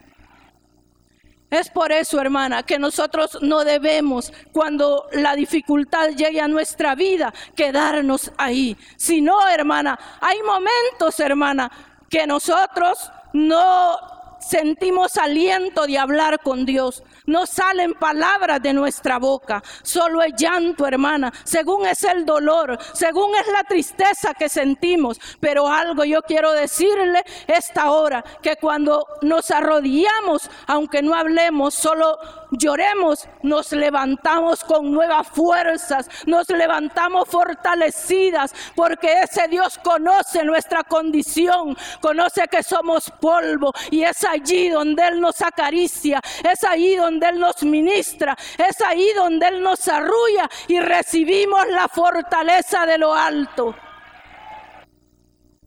Es 1.50 1.70
por 1.70 1.92
eso, 1.92 2.20
hermana, 2.20 2.62
que 2.62 2.78
nosotros 2.78 3.38
no 3.40 3.64
debemos, 3.64 4.32
cuando 4.52 5.06
la 5.12 5.34
dificultad 5.34 6.10
llegue 6.10 6.42
a 6.42 6.48
nuestra 6.48 6.94
vida, 6.94 7.32
quedarnos 7.56 8.30
ahí. 8.36 8.76
Si 8.96 9.22
no, 9.22 9.48
hermana, 9.48 9.98
hay 10.20 10.42
momentos, 10.42 11.18
hermana, 11.20 11.70
que 12.10 12.26
nosotros 12.26 13.10
no 13.32 13.96
sentimos 14.40 15.16
aliento 15.16 15.86
de 15.86 15.98
hablar 15.98 16.40
con 16.40 16.66
Dios. 16.66 17.02
No 17.28 17.44
salen 17.44 17.92
palabras 17.92 18.62
de 18.62 18.72
nuestra 18.72 19.18
boca, 19.18 19.62
solo 19.82 20.22
es 20.22 20.32
llanto, 20.34 20.86
hermana, 20.86 21.30
según 21.44 21.86
es 21.86 22.02
el 22.04 22.24
dolor, 22.24 22.78
según 22.94 23.34
es 23.34 23.46
la 23.48 23.64
tristeza 23.64 24.32
que 24.32 24.48
sentimos. 24.48 25.20
Pero 25.38 25.68
algo 25.68 26.04
yo 26.04 26.22
quiero 26.22 26.52
decirle 26.52 27.22
esta 27.46 27.90
hora, 27.90 28.24
que 28.40 28.56
cuando 28.56 29.06
nos 29.20 29.50
arrodillamos, 29.50 30.50
aunque 30.66 31.02
no 31.02 31.14
hablemos, 31.14 31.74
solo 31.74 32.18
lloremos, 32.50 33.28
nos 33.42 33.72
levantamos 33.72 34.64
con 34.64 34.90
nuevas 34.90 35.28
fuerzas, 35.28 36.08
nos 36.24 36.48
levantamos 36.48 37.28
fortalecidas, 37.28 38.54
porque 38.74 39.20
ese 39.22 39.48
Dios 39.48 39.78
conoce 39.84 40.44
nuestra 40.44 40.82
condición, 40.82 41.76
conoce 42.00 42.48
que 42.48 42.62
somos 42.62 43.12
polvo 43.20 43.72
y 43.90 44.02
es 44.02 44.24
allí 44.24 44.70
donde 44.70 45.06
Él 45.08 45.20
nos 45.20 45.42
acaricia, 45.42 46.22
es 46.50 46.64
ahí 46.64 46.96
Él 47.26 47.38
nos 47.38 47.62
ministra, 47.62 48.36
es 48.56 48.80
ahí 48.80 49.10
donde 49.16 49.48
Él 49.48 49.62
nos 49.62 49.86
arrulla 49.88 50.48
y 50.68 50.78
recibimos 50.80 51.66
la 51.68 51.88
fortaleza 51.88 52.86
de 52.86 52.98
lo 52.98 53.14
alto. 53.14 53.74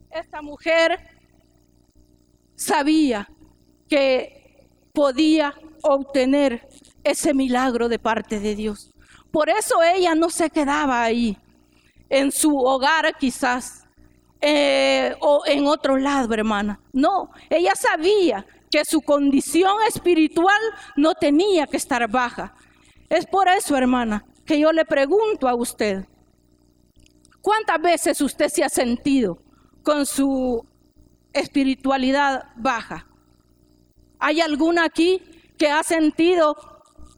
Esta 0.09 0.41
mujer 0.41 0.99
sabía 2.55 3.27
que 3.87 4.69
podía 4.93 5.53
obtener 5.83 6.67
ese 7.03 7.33
milagro 7.33 7.89
de 7.89 7.99
parte 7.99 8.39
de 8.39 8.55
Dios. 8.55 8.91
Por 9.31 9.49
eso 9.49 9.81
ella 9.81 10.13
no 10.15 10.29
se 10.29 10.49
quedaba 10.49 11.01
ahí, 11.01 11.37
en 12.09 12.31
su 12.31 12.57
hogar 12.57 13.15
quizás, 13.17 13.87
eh, 14.41 15.15
o 15.21 15.43
en 15.45 15.65
otro 15.67 15.97
lado, 15.97 16.33
hermana. 16.33 16.79
No, 16.91 17.31
ella 17.49 17.73
sabía 17.75 18.45
que 18.71 18.85
su 18.85 19.01
condición 19.01 19.75
espiritual 19.87 20.59
no 20.95 21.13
tenía 21.13 21.67
que 21.67 21.77
estar 21.77 22.09
baja. 22.09 22.55
Es 23.09 23.25
por 23.25 23.49
eso, 23.49 23.75
hermana, 23.75 24.25
que 24.45 24.59
yo 24.59 24.71
le 24.71 24.85
pregunto 24.85 25.47
a 25.47 25.53
usted, 25.53 26.05
¿cuántas 27.41 27.81
veces 27.81 28.21
usted 28.21 28.47
se 28.47 28.63
ha 28.63 28.69
sentido 28.69 29.37
con 29.83 30.05
su 30.05 30.65
espiritualidad 31.33 32.45
baja? 32.55 33.05
¿Hay 34.17 34.39
alguna 34.39 34.85
aquí 34.85 35.21
que 35.57 35.67
ha 35.67 35.83
sentido 35.83 36.55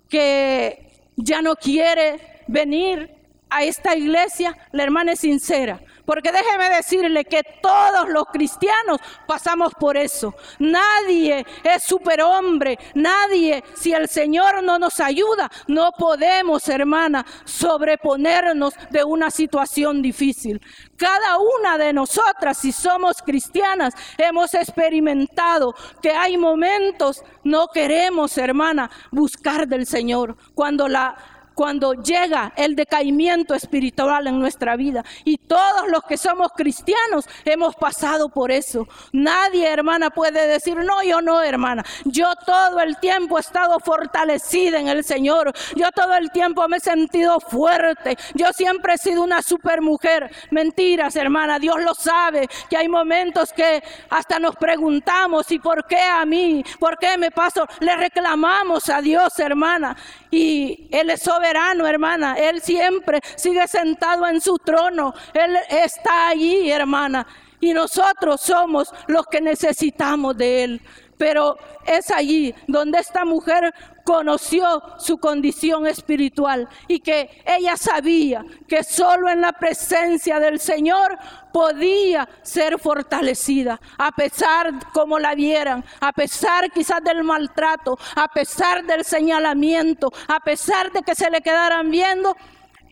que 0.09 1.09
ya 1.15 1.41
no 1.41 1.55
quiere 1.55 2.43
venir 2.47 3.13
a 3.49 3.63
esta 3.63 3.95
iglesia? 3.95 4.57
La 4.71 4.83
hermana 4.83 5.11
es 5.11 5.19
sincera. 5.19 5.79
Porque 6.05 6.31
déjeme 6.31 6.69
decirle 6.69 7.23
que 7.25 7.43
todos 7.61 8.09
los 8.09 8.25
cristianos 8.25 8.99
pasamos 9.25 9.73
por 9.73 9.95
eso. 9.95 10.35
Nadie 10.59 11.45
es 11.63 11.83
superhombre, 11.83 12.77
nadie, 12.93 13.63
si 13.73 13.93
el 13.93 14.09
Señor 14.09 14.63
no 14.63 14.77
nos 14.77 14.99
ayuda, 14.99 15.49
no 15.67 15.91
podemos, 15.97 16.67
hermana, 16.67 17.25
sobreponernos 17.45 18.73
de 18.89 19.03
una 19.03 19.31
situación 19.31 20.01
difícil. 20.01 20.61
Cada 20.97 21.37
una 21.37 21.77
de 21.77 21.93
nosotras, 21.93 22.57
si 22.57 22.71
somos 22.71 23.21
cristianas, 23.21 23.93
hemos 24.17 24.53
experimentado 24.53 25.73
que 26.01 26.11
hay 26.11 26.37
momentos, 26.37 27.23
no 27.43 27.67
queremos, 27.67 28.37
hermana, 28.37 28.89
buscar 29.11 29.67
del 29.67 29.85
Señor. 29.85 30.35
Cuando 30.53 30.87
la 30.87 31.15
cuando 31.53 31.93
llega 31.93 32.53
el 32.55 32.75
decaimiento 32.75 33.53
espiritual 33.53 34.27
en 34.27 34.39
nuestra 34.39 34.75
vida. 34.75 35.03
Y 35.23 35.37
todos 35.37 35.87
los 35.89 36.03
que 36.03 36.17
somos 36.17 36.51
cristianos 36.55 37.27
hemos 37.45 37.75
pasado 37.75 38.29
por 38.29 38.51
eso. 38.51 38.87
Nadie, 39.11 39.67
hermana, 39.67 40.09
puede 40.09 40.47
decir, 40.47 40.75
no, 40.77 41.03
yo 41.03 41.21
no, 41.21 41.41
hermana. 41.41 41.83
Yo 42.05 42.33
todo 42.45 42.79
el 42.79 42.97
tiempo 42.97 43.37
he 43.37 43.41
estado 43.41 43.79
fortalecida 43.79 44.79
en 44.79 44.87
el 44.87 45.03
Señor. 45.03 45.53
Yo 45.75 45.91
todo 45.91 46.15
el 46.15 46.31
tiempo 46.31 46.67
me 46.67 46.77
he 46.77 46.79
sentido 46.79 47.39
fuerte. 47.39 48.17
Yo 48.33 48.51
siempre 48.53 48.93
he 48.93 48.97
sido 48.97 49.23
una 49.23 49.41
super 49.41 49.81
mujer. 49.81 50.31
Mentiras, 50.51 51.15
hermana. 51.15 51.59
Dios 51.59 51.81
lo 51.81 51.93
sabe 51.93 52.47
que 52.69 52.77
hay 52.77 52.87
momentos 52.87 53.51
que 53.53 53.83
hasta 54.09 54.39
nos 54.39 54.55
preguntamos, 54.55 55.51
¿y 55.51 55.59
por 55.59 55.85
qué 55.85 56.01
a 56.01 56.25
mí? 56.25 56.63
¿Por 56.79 56.97
qué 56.97 57.17
me 57.17 57.31
paso? 57.31 57.65
Le 57.79 57.95
reclamamos 57.95 58.89
a 58.89 59.01
Dios, 59.01 59.37
hermana. 59.39 59.95
Y 60.33 60.87
Él 60.89 61.11
es 61.11 61.21
soberano, 61.21 61.85
hermana. 61.85 62.33
Él 62.33 62.59
siempre 62.59 63.19
sigue 63.35 63.67
sentado 63.67 64.25
en 64.25 64.41
su 64.41 64.57
trono. 64.57 65.13
Él 65.31 65.55
está 65.69 66.29
allí, 66.29 66.71
hermana. 66.71 67.27
Y 67.59 67.71
nosotros 67.71 68.41
somos 68.41 68.91
los 69.05 69.27
que 69.27 69.39
necesitamos 69.39 70.35
de 70.35 70.63
Él. 70.63 70.81
Pero 71.23 71.57
es 71.85 72.11
allí 72.11 72.53
donde 72.67 72.99
esta 72.99 73.23
mujer 73.23 73.73
conoció 74.03 74.81
su 74.97 75.19
condición 75.19 75.87
espiritual 75.87 76.67
y 76.89 76.99
que 76.99 77.41
ella 77.45 77.77
sabía 77.77 78.43
que 78.67 78.83
solo 78.83 79.29
en 79.29 79.39
la 79.39 79.53
presencia 79.53 80.41
del 80.41 80.59
Señor 80.59 81.17
podía 81.53 82.27
ser 82.41 82.77
fortalecida, 82.77 83.79
a 83.97 84.11
pesar 84.11 84.73
como 84.91 85.17
la 85.17 85.33
vieran, 85.33 85.85
a 86.01 86.11
pesar 86.11 86.69
quizás 86.69 87.01
del 87.01 87.23
maltrato, 87.23 87.97
a 88.17 88.27
pesar 88.27 88.83
del 88.83 89.05
señalamiento, 89.05 90.11
a 90.27 90.41
pesar 90.41 90.91
de 90.91 91.03
que 91.03 91.15
se 91.15 91.29
le 91.29 91.39
quedaran 91.39 91.89
viendo, 91.89 92.35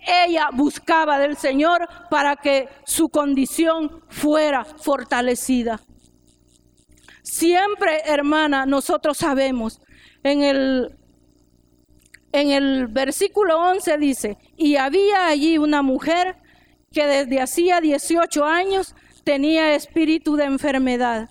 ella 0.08 0.52
buscaba 0.54 1.20
del 1.20 1.36
Señor 1.36 1.86
para 2.10 2.38
que 2.38 2.70
su 2.86 3.10
condición 3.10 4.06
fuera 4.08 4.64
fortalecida. 4.64 5.82
Siempre, 7.24 8.02
hermana, 8.06 8.66
nosotros 8.66 9.18
sabemos 9.18 9.80
en 10.24 10.44
el 10.44 10.98
en 12.34 12.52
el 12.52 12.88
versículo 12.88 13.60
11 13.60 13.98
dice, 13.98 14.38
y 14.56 14.78
había 14.78 15.28
allí 15.28 15.58
una 15.58 15.82
mujer 15.82 16.38
que 16.92 17.06
desde 17.06 17.42
hacía 17.42 17.82
18 17.82 18.46
años 18.46 18.96
tenía 19.26 19.76
espíritu 19.76 20.38
de 20.38 20.46
enfermedad 20.46 21.30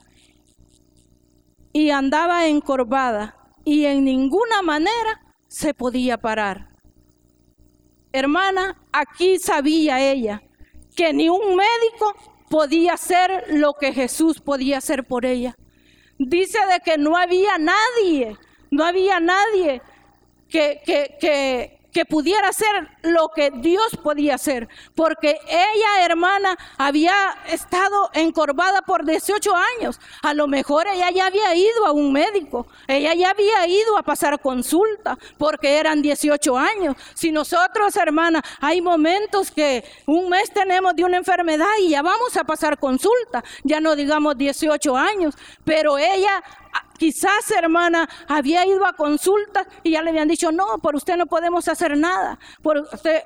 y 1.73 1.91
andaba 1.91 2.47
encorvada 2.47 3.37
y 3.65 3.87
en 3.87 4.05
ninguna 4.05 4.63
manera 4.63 5.21
se 5.49 5.75
podía 5.75 6.19
parar. 6.19 6.69
Hermana, 8.13 8.77
aquí 8.93 9.39
sabía 9.39 10.01
ella 10.01 10.43
que 10.97 11.13
ni 11.13 11.29
un 11.29 11.57
médico 11.57 12.15
podía 12.51 12.95
hacer 12.95 13.45
lo 13.51 13.75
que 13.75 13.93
Jesús 13.93 14.41
podía 14.41 14.79
hacer 14.79 15.05
por 15.05 15.25
ella. 15.25 15.55
Dice 16.23 16.59
de 16.71 16.81
que 16.81 16.99
no 16.99 17.17
había 17.17 17.57
nadie, 17.57 18.37
no 18.71 18.85
había 18.85 19.21
nadie 19.21 19.81
que, 20.51 20.83
que, 20.85 21.17
que, 21.19 21.80
que 21.93 22.05
pudiera 22.05 22.49
hacer 22.49 22.89
lo 23.03 23.29
que 23.29 23.51
Dios 23.51 23.97
podía 24.03 24.37
hacer, 24.37 24.69
porque 24.95 25.39
ella, 25.49 26.05
hermana, 26.05 26.57
había 26.79 27.15
estado 27.47 28.11
encorvada 28.15 28.83
por 28.83 29.05
18 29.05 29.53
años. 29.79 30.01
A 30.23 30.35
lo 30.35 30.47
mejor 30.47 30.87
ella 30.87 31.11
ya 31.11 31.27
había 31.27 31.55
ido 31.55 31.87
a 31.87 31.93
un 31.93 32.13
médico, 32.13 32.67
ella 32.87 33.15
ya 33.15 33.31
había 33.31 33.67
ido 33.67 33.97
a 33.97 34.03
pasar 34.03 34.41
consulta, 34.41 35.19
porque 35.39 35.79
eran 35.79 36.03
18 36.03 36.59
años. 36.59 36.97
Si 37.15 37.33
nosotros, 37.33 37.97
hermana, 37.97 38.43
hay 38.61 38.81
momentos 38.81 39.51
que 39.51 39.85
un 40.07 40.29
mes 40.29 40.51
tenemos 40.53 40.95
de 40.95 41.05
una 41.05 41.17
enfermedad 41.17 41.71
y 41.81 41.91
ya 41.91 42.03
vamos 42.03 42.37
a 42.37 42.45
pasar 42.45 42.79
consulta, 42.79 43.43
ya 43.65 43.81
no 43.81 43.97
digamos 43.97 44.37
18 44.37 44.97
años, 44.97 45.35
pero 45.65 45.99
ella 45.99 46.43
Quizás, 47.01 47.51
hermana, 47.51 48.07
había 48.29 48.67
ido 48.67 48.85
a 48.85 48.93
consultas 48.93 49.67
y 49.83 49.93
ya 49.93 50.03
le 50.03 50.11
habían 50.11 50.29
dicho, 50.29 50.53
no, 50.53 50.77
por 50.83 50.95
usted 50.95 51.17
no 51.17 51.25
podemos 51.25 51.67
hacer 51.67 51.97
nada. 51.97 52.39
Por 52.61 52.77
usted, 52.77 53.23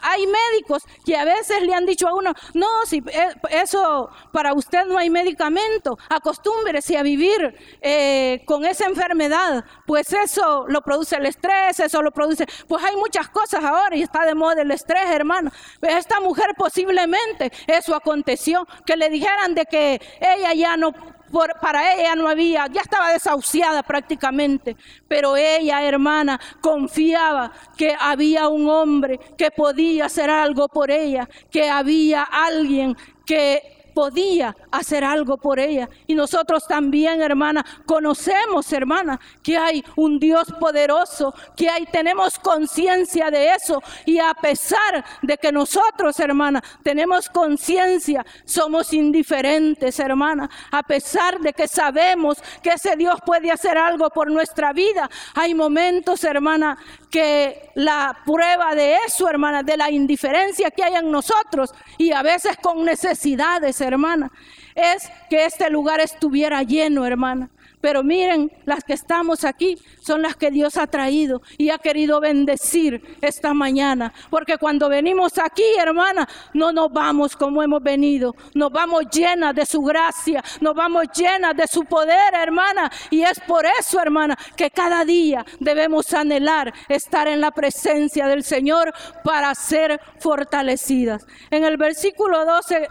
hay 0.00 0.28
médicos 0.28 0.84
que 1.04 1.16
a 1.16 1.24
veces 1.24 1.60
le 1.62 1.74
han 1.74 1.86
dicho 1.86 2.06
a 2.06 2.14
uno, 2.14 2.32
no, 2.54 2.68
si 2.86 2.98
eh, 2.98 3.34
eso 3.50 4.10
para 4.30 4.54
usted 4.54 4.86
no 4.86 4.96
hay 4.96 5.10
medicamento, 5.10 5.98
acostúmbrese 6.08 6.96
a 6.98 7.02
vivir 7.02 7.52
eh, 7.80 8.44
con 8.46 8.64
esa 8.64 8.86
enfermedad, 8.86 9.64
pues 9.86 10.12
eso 10.12 10.64
lo 10.68 10.82
produce 10.82 11.16
el 11.16 11.26
estrés, 11.26 11.80
eso 11.80 12.02
lo 12.02 12.12
produce, 12.12 12.46
pues 12.68 12.84
hay 12.84 12.94
muchas 12.94 13.28
cosas 13.30 13.64
ahora 13.64 13.96
y 13.96 14.02
está 14.02 14.24
de 14.24 14.36
moda 14.36 14.62
el 14.62 14.70
estrés, 14.70 15.10
hermano. 15.10 15.50
Esta 15.82 16.20
mujer 16.20 16.54
posiblemente 16.56 17.50
eso 17.66 17.92
aconteció, 17.96 18.68
que 18.86 18.96
le 18.96 19.10
dijeran 19.10 19.56
de 19.56 19.66
que 19.66 20.00
ella 20.20 20.54
ya 20.54 20.76
no 20.76 21.15
para 21.60 21.94
ella 21.94 22.14
no 22.14 22.28
había, 22.28 22.66
ya 22.68 22.80
estaba 22.80 23.12
desahuciada 23.12 23.82
prácticamente, 23.82 24.76
pero 25.08 25.36
ella, 25.36 25.82
hermana, 25.82 26.40
confiaba 26.60 27.52
que 27.76 27.94
había 27.98 28.48
un 28.48 28.68
hombre 28.68 29.18
que 29.36 29.50
podía 29.50 30.06
hacer 30.06 30.30
algo 30.30 30.68
por 30.68 30.90
ella, 30.90 31.28
que 31.50 31.68
había 31.68 32.22
alguien 32.22 32.96
que 33.24 33.75
podía 33.96 34.54
hacer 34.70 35.02
algo 35.02 35.38
por 35.38 35.58
ella. 35.58 35.88
Y 36.06 36.14
nosotros 36.14 36.68
también, 36.68 37.22
hermana, 37.22 37.64
conocemos, 37.86 38.70
hermana, 38.70 39.18
que 39.42 39.56
hay 39.56 39.82
un 39.96 40.18
Dios 40.18 40.52
poderoso, 40.60 41.32
que 41.56 41.70
hay, 41.70 41.86
tenemos 41.86 42.38
conciencia 42.38 43.30
de 43.30 43.54
eso. 43.54 43.82
Y 44.04 44.18
a 44.18 44.34
pesar 44.34 45.02
de 45.22 45.38
que 45.38 45.50
nosotros, 45.50 46.20
hermana, 46.20 46.62
tenemos 46.82 47.30
conciencia, 47.30 48.22
somos 48.44 48.92
indiferentes, 48.92 49.98
hermana, 49.98 50.50
a 50.70 50.82
pesar 50.82 51.40
de 51.40 51.54
que 51.54 51.66
sabemos 51.66 52.36
que 52.62 52.72
ese 52.74 52.96
Dios 52.96 53.18
puede 53.24 53.50
hacer 53.50 53.78
algo 53.78 54.10
por 54.10 54.30
nuestra 54.30 54.74
vida, 54.74 55.08
hay 55.34 55.54
momentos, 55.54 56.22
hermana, 56.22 56.76
que 57.10 57.70
la 57.76 58.14
prueba 58.26 58.74
de 58.74 58.96
eso, 59.06 59.26
hermana, 59.26 59.62
de 59.62 59.78
la 59.78 59.90
indiferencia 59.90 60.70
que 60.70 60.84
hay 60.84 60.96
en 60.96 61.10
nosotros 61.10 61.72
y 61.96 62.12
a 62.12 62.22
veces 62.22 62.58
con 62.58 62.84
necesidades, 62.84 63.80
hermana, 63.86 64.30
es 64.74 65.10
que 65.30 65.44
este 65.46 65.70
lugar 65.70 66.00
estuviera 66.00 66.62
lleno, 66.62 67.06
hermana. 67.06 67.50
Pero 67.80 68.02
miren, 68.02 68.50
las 68.64 68.82
que 68.82 68.94
estamos 68.94 69.44
aquí 69.44 69.78
son 70.00 70.22
las 70.22 70.34
que 70.34 70.50
Dios 70.50 70.76
ha 70.76 70.86
traído 70.86 71.42
y 71.56 71.70
ha 71.70 71.78
querido 71.78 72.20
bendecir 72.20 73.16
esta 73.20 73.54
mañana. 73.54 74.12
Porque 74.30 74.58
cuando 74.58 74.88
venimos 74.88 75.38
aquí, 75.38 75.62
hermana, 75.78 76.28
no 76.54 76.72
nos 76.72 76.92
vamos 76.92 77.36
como 77.36 77.62
hemos 77.62 77.82
venido. 77.82 78.34
Nos 78.54 78.72
vamos 78.72 79.04
llenas 79.12 79.54
de 79.54 79.66
su 79.66 79.82
gracia, 79.82 80.42
nos 80.60 80.74
vamos 80.74 81.06
llenas 81.14 81.56
de 81.56 81.68
su 81.68 81.84
poder, 81.84 82.34
hermana. 82.34 82.90
Y 83.10 83.22
es 83.22 83.38
por 83.40 83.64
eso, 83.66 84.00
hermana, 84.00 84.36
que 84.56 84.70
cada 84.70 85.04
día 85.04 85.44
debemos 85.60 86.12
anhelar 86.12 86.72
estar 86.88 87.28
en 87.28 87.40
la 87.40 87.52
presencia 87.52 88.26
del 88.26 88.42
Señor 88.42 88.92
para 89.22 89.54
ser 89.54 90.00
fortalecidas. 90.18 91.26
En 91.50 91.62
el 91.62 91.76
versículo 91.76 92.44
12 92.44 92.88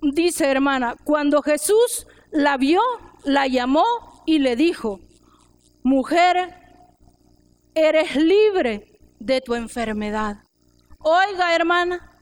dice, 0.00 0.50
hermana, 0.50 0.96
cuando 1.04 1.42
Jesús 1.42 2.06
la 2.30 2.56
vio, 2.56 2.82
la 3.24 3.46
llamó 3.46 3.84
y 4.26 4.38
le 4.38 4.56
dijo, 4.56 5.00
mujer, 5.82 6.54
eres 7.74 8.16
libre 8.16 8.98
de 9.18 9.40
tu 9.40 9.54
enfermedad. 9.54 10.38
Oiga, 10.98 11.54
hermana, 11.54 12.12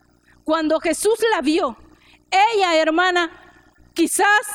cuando 0.45 0.81
Jesús 0.81 1.19
la 1.33 1.41
vio, 1.41 1.77
ella, 2.31 2.77
hermana, 2.77 3.31
quizás 3.95 4.47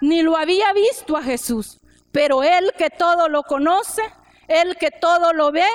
ni 0.00 0.22
lo 0.22 0.36
había 0.36 0.72
visto 0.72 1.16
a 1.16 1.22
Jesús. 1.22 1.80
Pero 2.12 2.42
Él 2.42 2.72
que 2.76 2.90
todo 2.90 3.28
lo 3.28 3.42
conoce, 3.42 4.02
Él 4.48 4.76
que 4.76 4.90
todo 4.90 5.32
lo 5.32 5.52
ve, 5.52 5.68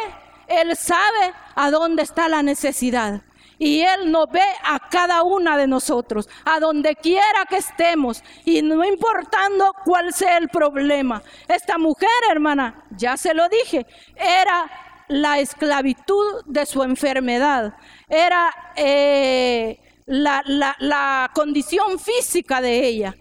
Él 0.48 0.76
sabe 0.76 1.34
a 1.56 1.72
dónde 1.72 2.04
está 2.04 2.28
la 2.28 2.44
necesidad. 2.44 3.25
Y 3.58 3.82
Él 3.82 4.12
nos 4.12 4.30
ve 4.30 4.44
a 4.64 4.80
cada 4.90 5.24
una 5.24 5.58
de 5.58 5.68
nosotros, 5.68 6.28
a 6.44 6.60
donde 6.60 6.96
quiera 6.96 7.46
que 7.50 7.58
estemos, 7.58 8.24
y 8.44 8.62
no 8.62 8.84
importando 8.84 9.74
cuál 9.84 10.14
sea 10.14 10.38
el 10.38 10.50
problema. 10.50 11.22
Esta 11.48 11.78
mujer, 11.78 12.10
hermana, 12.30 12.86
ya 12.92 13.18
se 13.18 13.34
lo 13.34 13.48
dije, 13.50 13.86
era 14.16 14.70
la 15.08 15.40
esclavitud 15.40 16.44
de 16.46 16.66
su 16.66 16.84
enfermedad, 16.84 17.76
era 18.10 18.54
eh, 18.76 19.80
la, 20.06 20.44
la 20.80 21.32
condición 21.34 22.00
física 22.00 22.62
de 22.62 22.86
ella, 22.86 23.16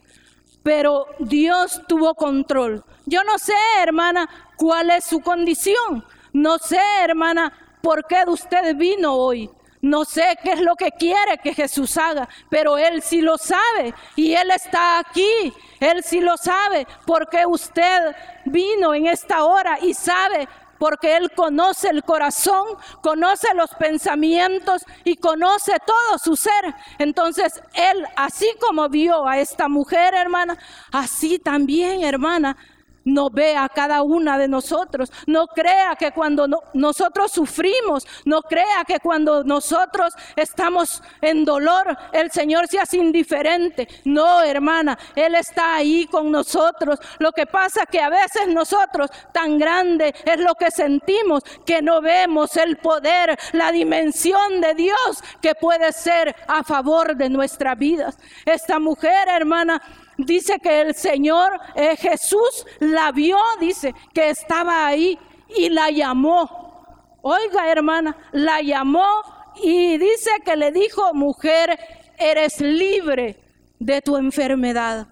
pero 0.62 1.06
Dios 1.18 1.82
tuvo 1.86 2.14
control. 2.14 2.84
Yo 3.06 3.22
no 3.22 3.38
sé, 3.38 3.54
hermana, 3.82 4.28
cuál 4.56 4.90
es 4.90 5.04
su 5.04 5.20
condición. 5.20 6.04
No 6.32 6.58
sé, 6.58 6.80
hermana, 7.02 7.52
por 7.82 8.06
qué 8.06 8.24
usted 8.26 8.74
vino 8.76 9.12
hoy. 9.12 9.50
No 9.84 10.06
sé 10.06 10.38
qué 10.42 10.52
es 10.52 10.60
lo 10.62 10.76
que 10.76 10.92
quiere 10.92 11.36
que 11.36 11.52
Jesús 11.52 11.98
haga, 11.98 12.26
pero 12.48 12.78
Él 12.78 13.02
sí 13.02 13.20
lo 13.20 13.36
sabe 13.36 13.92
y 14.16 14.32
Él 14.32 14.50
está 14.50 14.98
aquí. 14.98 15.52
Él 15.78 16.02
sí 16.02 16.20
lo 16.20 16.38
sabe 16.38 16.86
porque 17.04 17.44
usted 17.44 18.16
vino 18.46 18.94
en 18.94 19.08
esta 19.08 19.44
hora 19.44 19.78
y 19.82 19.92
sabe 19.92 20.48
porque 20.78 21.18
Él 21.18 21.32
conoce 21.32 21.90
el 21.90 22.02
corazón, 22.02 22.64
conoce 23.02 23.48
los 23.54 23.74
pensamientos 23.74 24.86
y 25.04 25.16
conoce 25.16 25.74
todo 25.86 26.18
su 26.18 26.34
ser. 26.34 26.74
Entonces 26.96 27.62
Él, 27.74 28.06
así 28.16 28.50
como 28.62 28.88
vio 28.88 29.28
a 29.28 29.38
esta 29.38 29.68
mujer, 29.68 30.14
hermana, 30.14 30.56
así 30.92 31.38
también, 31.38 32.04
hermana, 32.04 32.56
no 33.04 33.30
vea 33.30 33.64
a 33.64 33.68
cada 33.68 34.02
una 34.02 34.38
de 34.38 34.48
nosotros. 34.48 35.12
No 35.26 35.46
crea 35.46 35.96
que 35.96 36.12
cuando 36.12 36.46
nosotros 36.72 37.32
sufrimos, 37.32 38.06
no 38.24 38.42
crea 38.42 38.84
que 38.86 39.00
cuando 39.00 39.44
nosotros 39.44 40.14
estamos 40.36 41.02
en 41.20 41.44
dolor, 41.44 41.96
el 42.12 42.30
Señor 42.30 42.68
se 42.68 42.78
hace 42.78 42.98
indiferente. 42.98 43.88
No, 44.04 44.42
hermana, 44.42 44.98
Él 45.14 45.34
está 45.34 45.76
ahí 45.76 46.06
con 46.06 46.30
nosotros. 46.30 46.98
Lo 47.18 47.32
que 47.32 47.46
pasa 47.46 47.82
es 47.82 47.88
que 47.88 48.00
a 48.00 48.08
veces 48.08 48.48
nosotros, 48.48 49.10
tan 49.32 49.58
grande 49.58 50.14
es 50.24 50.38
lo 50.40 50.54
que 50.54 50.70
sentimos, 50.70 51.42
que 51.64 51.82
no 51.82 52.00
vemos 52.00 52.56
el 52.56 52.76
poder, 52.76 53.38
la 53.52 53.72
dimensión 53.72 54.60
de 54.60 54.74
Dios 54.74 55.22
que 55.40 55.54
puede 55.54 55.92
ser 55.92 56.34
a 56.48 56.62
favor 56.64 57.16
de 57.16 57.28
nuestras 57.28 57.78
vidas. 57.78 58.18
Esta 58.44 58.78
mujer, 58.78 59.28
hermana, 59.28 59.80
dice 60.18 60.58
que 60.60 60.80
el 60.80 60.94
Señor 60.94 61.58
eh, 61.74 61.96
Jesús 61.96 62.66
la 62.80 63.12
vio, 63.12 63.38
dice 63.60 63.94
que 64.12 64.30
estaba 64.30 64.86
ahí 64.86 65.18
y 65.56 65.68
la 65.68 65.90
llamó. 65.90 67.18
Oiga, 67.22 67.70
hermana, 67.70 68.16
la 68.32 68.60
llamó 68.60 69.22
y 69.62 69.96
dice 69.98 70.30
que 70.44 70.56
le 70.56 70.72
dijo, 70.72 71.14
mujer, 71.14 71.78
eres 72.18 72.60
libre 72.60 73.40
de 73.78 74.00
tu 74.02 74.16
enfermedad. 74.16 75.06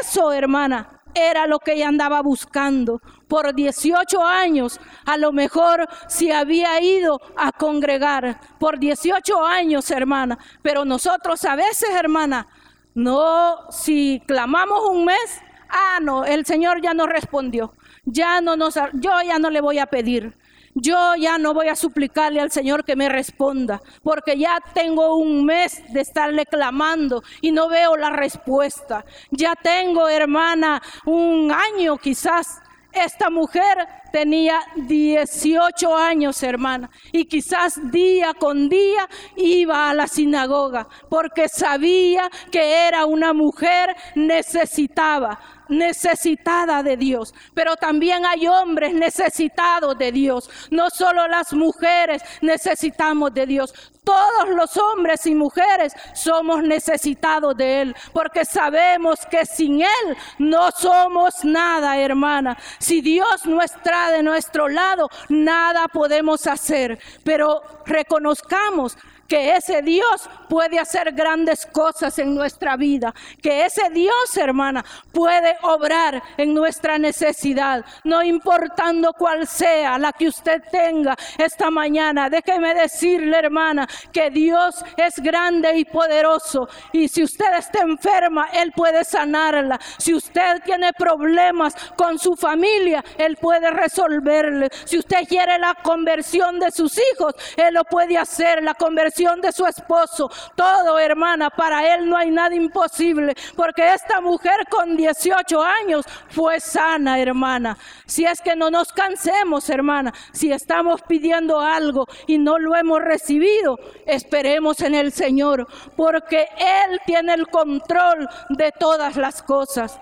Eso, 0.00 0.32
hermana, 0.32 0.98
era 1.14 1.46
lo 1.46 1.58
que 1.58 1.74
ella 1.74 1.88
andaba 1.88 2.22
buscando. 2.22 3.00
Por 3.28 3.54
18 3.54 4.22
años, 4.24 4.80
a 5.04 5.16
lo 5.16 5.32
mejor 5.32 5.86
se 6.06 6.32
había 6.32 6.80
ido 6.80 7.20
a 7.36 7.52
congregar. 7.52 8.40
Por 8.58 8.78
18 8.78 9.44
años, 9.44 9.90
hermana. 9.90 10.38
Pero 10.62 10.84
nosotros 10.84 11.44
a 11.44 11.56
veces, 11.56 11.90
hermana, 11.90 12.46
no, 12.94 13.70
si 13.70 14.22
clamamos 14.26 14.88
un 14.90 15.04
mes, 15.04 15.40
ah, 15.68 15.98
no, 16.00 16.24
el 16.24 16.44
Señor 16.46 16.80
ya 16.80 16.94
no 16.94 17.06
respondió. 17.06 17.74
Ya 18.04 18.40
no 18.40 18.56
nos, 18.56 18.74
yo 18.94 19.10
ya 19.24 19.38
no 19.38 19.50
le 19.50 19.60
voy 19.60 19.78
a 19.78 19.86
pedir. 19.86 20.34
Yo 20.74 21.16
ya 21.16 21.38
no 21.38 21.54
voy 21.54 21.68
a 21.68 21.74
suplicarle 21.74 22.40
al 22.40 22.52
Señor 22.52 22.84
que 22.84 22.94
me 22.94 23.08
responda, 23.08 23.82
porque 24.02 24.38
ya 24.38 24.60
tengo 24.74 25.16
un 25.16 25.44
mes 25.44 25.82
de 25.92 26.00
estarle 26.00 26.46
clamando 26.46 27.22
y 27.40 27.50
no 27.50 27.68
veo 27.68 27.96
la 27.96 28.10
respuesta. 28.10 29.04
Ya 29.30 29.54
tengo, 29.56 30.08
hermana, 30.08 30.80
un 31.04 31.50
año 31.50 31.96
quizás 31.98 32.60
esta 32.92 33.30
mujer 33.30 33.86
tenía 34.12 34.60
18 34.76 35.94
años, 35.96 36.42
hermana, 36.42 36.90
y 37.12 37.26
quizás 37.26 37.78
día 37.90 38.34
con 38.34 38.68
día 38.68 39.08
iba 39.36 39.90
a 39.90 39.94
la 39.94 40.06
sinagoga 40.06 40.88
porque 41.08 41.48
sabía 41.48 42.30
que 42.50 42.86
era 42.88 43.06
una 43.06 43.32
mujer 43.32 43.94
necesitada 44.14 45.38
necesitada 45.68 46.82
de 46.82 46.96
Dios, 46.96 47.34
pero 47.54 47.76
también 47.76 48.24
hay 48.24 48.46
hombres 48.46 48.94
necesitados 48.94 49.96
de 49.98 50.12
Dios. 50.12 50.50
No 50.70 50.90
solo 50.90 51.28
las 51.28 51.52
mujeres 51.52 52.22
necesitamos 52.40 53.32
de 53.34 53.46
Dios, 53.46 53.74
todos 54.08 54.48
los 54.56 54.74
hombres 54.78 55.26
y 55.26 55.34
mujeres 55.34 55.92
somos 56.14 56.62
necesitados 56.62 57.54
de 57.54 57.82
Él, 57.82 57.96
porque 58.14 58.46
sabemos 58.46 59.18
que 59.30 59.44
sin 59.44 59.82
Él 59.82 60.16
no 60.38 60.70
somos 60.70 61.44
nada, 61.44 61.98
hermana. 61.98 62.56
Si 62.78 63.02
Dios 63.02 63.44
no 63.44 63.60
está 63.60 64.10
de 64.10 64.22
nuestro 64.22 64.66
lado, 64.66 65.10
nada 65.28 65.88
podemos 65.88 66.46
hacer, 66.46 66.98
pero 67.22 67.60
reconozcamos 67.84 68.96
que 69.28 69.54
ese 69.56 69.82
Dios 69.82 70.28
puede 70.48 70.78
hacer 70.78 71.12
grandes 71.12 71.66
cosas 71.66 72.18
en 72.18 72.34
nuestra 72.34 72.76
vida, 72.76 73.14
que 73.42 73.66
ese 73.66 73.90
Dios, 73.90 74.36
hermana, 74.36 74.82
puede 75.12 75.56
obrar 75.62 76.22
en 76.38 76.54
nuestra 76.54 76.98
necesidad, 76.98 77.84
no 78.04 78.22
importando 78.22 79.12
cuál 79.12 79.46
sea 79.46 79.98
la 79.98 80.12
que 80.12 80.28
usted 80.28 80.62
tenga 80.72 81.14
esta 81.36 81.70
mañana. 81.70 82.30
Déjeme 82.30 82.74
decirle, 82.74 83.36
hermana, 83.36 83.86
que 84.12 84.30
Dios 84.30 84.82
es 84.96 85.18
grande 85.18 85.76
y 85.76 85.84
poderoso 85.84 86.68
y 86.92 87.08
si 87.08 87.22
usted 87.22 87.52
está 87.58 87.80
enferma, 87.80 88.48
Él 88.54 88.72
puede 88.72 89.04
sanarla. 89.04 89.78
Si 89.98 90.14
usted 90.14 90.62
tiene 90.64 90.94
problemas 90.94 91.74
con 91.96 92.18
su 92.18 92.34
familia, 92.34 93.04
Él 93.18 93.36
puede 93.36 93.70
resolverle. 93.70 94.70
Si 94.86 94.98
usted 94.98 95.28
quiere 95.28 95.58
la 95.58 95.74
conversión 95.74 96.58
de 96.58 96.70
sus 96.70 96.98
hijos, 97.12 97.34
Él 97.56 97.74
lo 97.74 97.84
puede 97.84 98.16
hacer, 98.16 98.62
la 98.62 98.74
conversión 98.74 99.17
de 99.18 99.50
su 99.52 99.66
esposo. 99.66 100.30
Todo, 100.54 100.96
hermana, 100.98 101.50
para 101.50 101.94
él 101.94 102.08
no 102.08 102.16
hay 102.16 102.30
nada 102.30 102.54
imposible, 102.54 103.34
porque 103.56 103.92
esta 103.92 104.20
mujer 104.20 104.60
con 104.70 104.96
18 104.96 105.60
años 105.60 106.06
fue 106.28 106.60
sana, 106.60 107.18
hermana. 107.18 107.76
Si 108.06 108.24
es 108.24 108.40
que 108.40 108.54
no 108.54 108.70
nos 108.70 108.92
cansemos, 108.92 109.68
hermana, 109.70 110.14
si 110.32 110.52
estamos 110.52 111.02
pidiendo 111.02 111.60
algo 111.60 112.06
y 112.28 112.38
no 112.38 112.60
lo 112.60 112.76
hemos 112.76 113.02
recibido, 113.02 113.78
esperemos 114.06 114.80
en 114.82 114.94
el 114.94 115.10
Señor, 115.10 115.66
porque 115.96 116.48
Él 116.56 117.00
tiene 117.04 117.34
el 117.34 117.48
control 117.48 118.28
de 118.50 118.70
todas 118.70 119.16
las 119.16 119.42
cosas. 119.42 120.00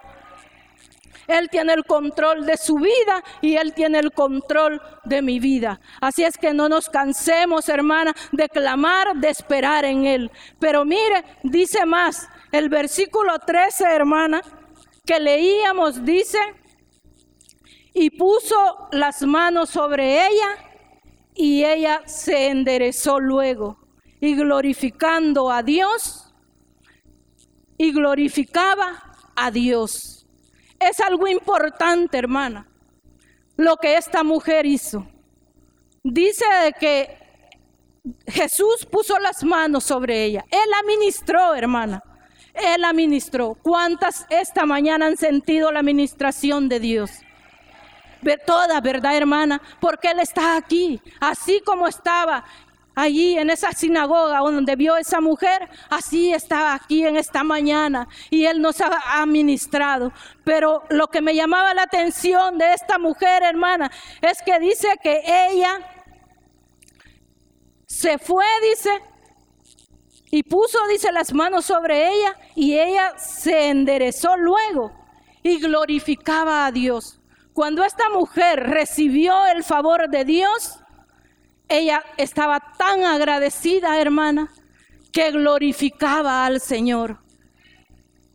Él 1.28 1.48
tiene 1.50 1.72
el 1.72 1.84
control 1.84 2.46
de 2.46 2.56
su 2.56 2.76
vida 2.76 3.22
y 3.40 3.56
Él 3.56 3.74
tiene 3.74 3.98
el 3.98 4.12
control 4.12 4.80
de 5.04 5.22
mi 5.22 5.40
vida. 5.40 5.80
Así 6.00 6.24
es 6.24 6.36
que 6.36 6.52
no 6.54 6.68
nos 6.68 6.88
cansemos, 6.88 7.68
hermana, 7.68 8.14
de 8.32 8.48
clamar, 8.48 9.16
de 9.16 9.30
esperar 9.30 9.84
en 9.84 10.06
Él. 10.06 10.30
Pero 10.58 10.84
mire, 10.84 11.24
dice 11.42 11.84
más, 11.86 12.28
el 12.52 12.68
versículo 12.68 13.38
13, 13.38 13.84
hermana, 13.84 14.42
que 15.04 15.20
leíamos, 15.20 16.04
dice, 16.04 16.38
y 17.94 18.10
puso 18.10 18.88
las 18.92 19.22
manos 19.22 19.70
sobre 19.70 20.26
ella 20.26 20.48
y 21.34 21.64
ella 21.64 22.02
se 22.06 22.48
enderezó 22.48 23.20
luego 23.20 23.78
y 24.20 24.34
glorificando 24.34 25.50
a 25.50 25.62
Dios 25.62 26.34
y 27.78 27.92
glorificaba 27.92 29.14
a 29.34 29.50
Dios. 29.50 30.15
Es 30.78 31.00
algo 31.00 31.26
importante, 31.26 32.18
hermana, 32.18 32.66
lo 33.56 33.76
que 33.76 33.96
esta 33.96 34.22
mujer 34.22 34.66
hizo. 34.66 35.06
Dice 36.02 36.44
que 36.78 37.18
Jesús 38.26 38.86
puso 38.90 39.18
las 39.18 39.42
manos 39.42 39.84
sobre 39.84 40.24
ella. 40.24 40.44
Él 40.50 40.70
la 40.70 40.82
ministró, 40.86 41.54
hermana. 41.54 42.02
Él 42.54 42.80
la 42.80 42.92
ministró. 42.92 43.56
¿Cuántas 43.62 44.26
esta 44.30 44.64
mañana 44.64 45.06
han 45.06 45.16
sentido 45.16 45.72
la 45.72 45.82
ministración 45.82 46.68
de 46.68 46.80
Dios? 46.80 47.10
Toda, 48.44 48.80
¿verdad, 48.80 49.16
hermana? 49.16 49.60
Porque 49.80 50.10
Él 50.10 50.18
está 50.20 50.56
aquí, 50.56 51.00
así 51.20 51.60
como 51.64 51.86
estaba 51.86 52.44
allí 52.96 53.38
en 53.38 53.50
esa 53.50 53.70
sinagoga 53.72 54.38
donde 54.38 54.74
vio 54.74 54.96
esa 54.96 55.20
mujer, 55.20 55.68
así 55.90 56.32
está 56.32 56.74
aquí 56.74 57.06
en 57.06 57.16
esta 57.16 57.44
mañana 57.44 58.08
y 58.30 58.46
Él 58.46 58.60
nos 58.60 58.80
ha 58.80 59.20
administrado. 59.20 60.12
Pero 60.42 60.82
lo 60.88 61.06
que 61.08 61.20
me 61.20 61.34
llamaba 61.34 61.74
la 61.74 61.82
atención 61.82 62.58
de 62.58 62.72
esta 62.72 62.98
mujer, 62.98 63.44
hermana, 63.44 63.92
es 64.20 64.42
que 64.42 64.58
dice 64.58 64.88
que 65.02 65.22
ella 65.26 65.78
se 67.86 68.18
fue, 68.18 68.46
dice, 68.70 68.90
y 70.30 70.42
puso, 70.42 70.78
dice, 70.88 71.12
las 71.12 71.32
manos 71.32 71.66
sobre 71.66 72.08
ella 72.08 72.36
y 72.54 72.78
ella 72.78 73.16
se 73.18 73.68
enderezó 73.68 74.36
luego 74.36 74.92
y 75.42 75.60
glorificaba 75.60 76.66
a 76.66 76.72
Dios. 76.72 77.20
Cuando 77.52 77.84
esta 77.84 78.08
mujer 78.10 78.68
recibió 78.68 79.46
el 79.46 79.64
favor 79.64 80.10
de 80.10 80.24
Dios, 80.24 80.80
ella 81.68 82.04
estaba 82.16 82.60
tan 82.78 83.04
agradecida, 83.04 84.00
hermana, 84.00 84.52
que 85.12 85.30
glorificaba 85.30 86.46
al 86.46 86.60
Señor. 86.60 87.18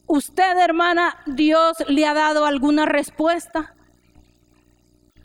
Usted, 0.07 0.57
hermana, 0.57 1.17
Dios 1.25 1.77
le 1.87 2.05
ha 2.05 2.13
dado 2.13 2.45
alguna 2.45 2.85
respuesta. 2.85 3.73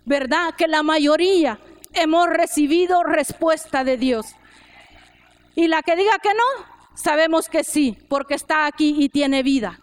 ¿Verdad? 0.04 0.54
Que 0.56 0.68
la 0.68 0.84
mayoría 0.84 1.58
hemos 1.92 2.28
recibido 2.28 3.02
respuesta 3.02 3.82
de 3.82 3.96
Dios. 3.96 4.26
Y 5.56 5.66
la 5.66 5.82
que 5.82 5.96
diga 5.96 6.18
que 6.22 6.34
no, 6.34 6.66
sabemos 6.94 7.48
que 7.48 7.64
sí, 7.64 7.98
porque 8.08 8.34
está 8.34 8.66
aquí 8.66 8.94
y 8.98 9.08
tiene 9.08 9.42
vida. 9.42 9.80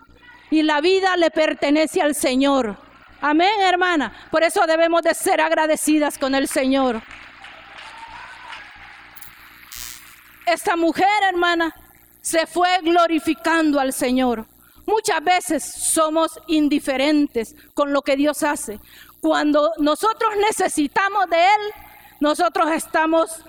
Y 0.49 0.61
la 0.63 0.79
vida 0.79 1.17
le 1.17 1.31
pertenece 1.31 2.01
al 2.01 2.15
Señor. 2.15 2.77
Amén, 3.19 3.59
hermana. 3.61 4.13
Por 4.31 4.43
eso 4.43 4.65
debemos 4.67 5.01
de 5.01 5.13
ser 5.13 5.41
agradecidas 5.41 6.17
con 6.17 6.35
el 6.35 6.47
Señor. 6.47 7.01
Esta 10.45 10.75
mujer, 10.75 11.07
hermana, 11.29 11.73
se 12.21 12.45
fue 12.47 12.79
glorificando 12.81 13.79
al 13.79 13.93
Señor. 13.93 14.45
Muchas 14.85 15.23
veces 15.23 15.63
somos 15.63 16.37
indiferentes 16.47 17.55
con 17.73 17.93
lo 17.93 18.01
que 18.01 18.17
Dios 18.17 18.43
hace. 18.43 18.79
Cuando 19.21 19.71
nosotros 19.77 20.33
necesitamos 20.37 21.29
de 21.29 21.37
Él, 21.37 21.61
nosotros 22.19 22.69
estamos 22.71 23.41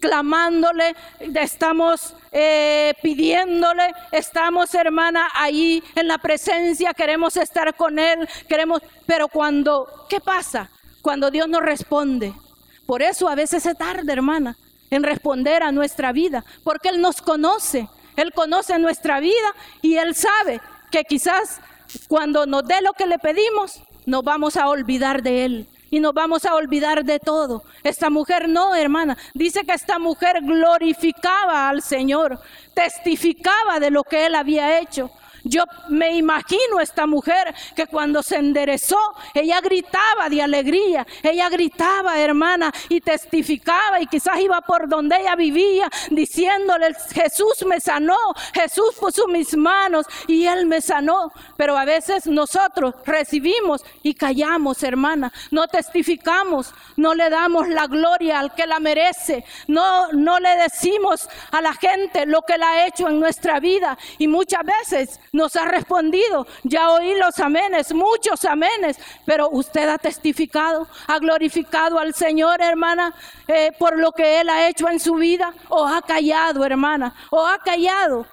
clamándole, 0.00 0.94
estamos 1.20 2.14
eh, 2.32 2.94
pidiéndole, 3.02 3.92
estamos 4.10 4.74
hermana 4.74 5.28
ahí 5.34 5.82
en 5.94 6.08
la 6.08 6.18
presencia, 6.18 6.94
queremos 6.94 7.36
estar 7.36 7.74
con 7.74 7.98
Él, 7.98 8.26
queremos, 8.48 8.82
pero 9.06 9.28
cuando, 9.28 10.06
¿qué 10.08 10.20
pasa? 10.20 10.70
Cuando 11.02 11.30
Dios 11.30 11.48
nos 11.48 11.62
responde. 11.62 12.32
Por 12.86 13.02
eso 13.02 13.28
a 13.28 13.34
veces 13.34 13.62
se 13.62 13.74
tarda, 13.74 14.12
hermana 14.12 14.56
en 14.90 15.02
responder 15.02 15.62
a 15.62 15.72
nuestra 15.72 16.12
vida, 16.12 16.44
porque 16.64 16.88
Él 16.88 17.00
nos 17.00 17.22
conoce, 17.22 17.88
Él 18.16 18.32
conoce 18.32 18.78
nuestra 18.78 19.20
vida 19.20 19.54
y 19.82 19.96
Él 19.96 20.14
sabe 20.14 20.60
que 20.90 21.04
quizás 21.04 21.60
cuando 22.08 22.46
nos 22.46 22.64
dé 22.64 22.80
lo 22.82 22.92
que 22.92 23.06
le 23.06 23.18
pedimos, 23.18 23.82
nos 24.06 24.22
vamos 24.22 24.56
a 24.56 24.68
olvidar 24.68 25.22
de 25.22 25.44
Él 25.44 25.68
y 25.90 26.00
nos 26.00 26.14
vamos 26.14 26.44
a 26.46 26.54
olvidar 26.54 27.04
de 27.04 27.18
todo. 27.18 27.64
Esta 27.82 28.10
mujer 28.10 28.48
no, 28.48 28.74
hermana. 28.74 29.18
Dice 29.34 29.64
que 29.64 29.72
esta 29.72 29.98
mujer 29.98 30.40
glorificaba 30.42 31.68
al 31.68 31.82
Señor, 31.82 32.40
testificaba 32.74 33.80
de 33.80 33.90
lo 33.90 34.04
que 34.04 34.26
Él 34.26 34.34
había 34.36 34.78
hecho. 34.80 35.10
Yo 35.44 35.64
me 35.88 36.16
imagino 36.16 36.80
esta 36.80 37.06
mujer 37.06 37.54
que 37.74 37.86
cuando 37.86 38.22
se 38.22 38.36
enderezó, 38.36 38.98
ella 39.34 39.60
gritaba 39.60 40.28
de 40.28 40.42
alegría, 40.42 41.06
ella 41.22 41.48
gritaba, 41.48 42.18
hermana, 42.18 42.72
y 42.88 43.00
testificaba 43.00 44.00
y 44.00 44.06
quizás 44.06 44.40
iba 44.40 44.60
por 44.60 44.88
donde 44.88 45.16
ella 45.16 45.36
vivía 45.36 45.88
diciéndole, 46.10 46.94
Jesús 47.12 47.64
me 47.66 47.80
sanó, 47.80 48.18
Jesús 48.52 48.94
puso 48.98 49.26
mis 49.28 49.56
manos 49.56 50.06
y 50.26 50.46
él 50.46 50.66
me 50.66 50.80
sanó. 50.80 51.32
Pero 51.56 51.76
a 51.76 51.84
veces 51.84 52.26
nosotros 52.26 52.94
recibimos 53.04 53.84
y 54.02 54.14
callamos, 54.14 54.82
hermana, 54.82 55.32
no 55.50 55.68
testificamos, 55.68 56.72
no 56.96 57.14
le 57.14 57.30
damos 57.30 57.68
la 57.68 57.86
gloria 57.86 58.40
al 58.40 58.54
que 58.54 58.66
la 58.66 58.80
merece, 58.80 59.44
no, 59.66 60.08
no 60.12 60.38
le 60.38 60.56
decimos 60.56 61.28
a 61.50 61.60
la 61.60 61.74
gente 61.74 62.26
lo 62.26 62.42
que 62.42 62.58
la 62.58 62.70
ha 62.70 62.86
hecho 62.86 63.08
en 63.08 63.20
nuestra 63.20 63.60
vida 63.60 63.98
y 64.18 64.28
muchas 64.28 64.62
veces 64.64 65.20
nos 65.32 65.56
ha 65.56 65.64
respondido. 65.64 66.46
Ya 66.64 66.90
oí 66.90 67.14
los 67.14 67.38
amenes, 67.38 67.92
muchos 67.92 68.44
amenes, 68.44 68.98
pero 69.24 69.48
usted 69.50 69.88
ha 69.88 69.98
testificado, 69.98 70.86
ha 71.06 71.18
glorificado 71.18 71.98
al 71.98 72.14
Señor, 72.14 72.60
hermana, 72.60 73.14
eh, 73.46 73.72
por 73.78 73.98
lo 73.98 74.12
que 74.12 74.40
Él 74.40 74.48
ha 74.48 74.68
hecho 74.68 74.88
en 74.88 75.00
su 75.00 75.14
vida, 75.14 75.54
o 75.68 75.86
ha 75.86 76.02
callado, 76.02 76.64
hermana, 76.64 77.14
o 77.30 77.46
ha 77.46 77.58
callado. 77.58 78.26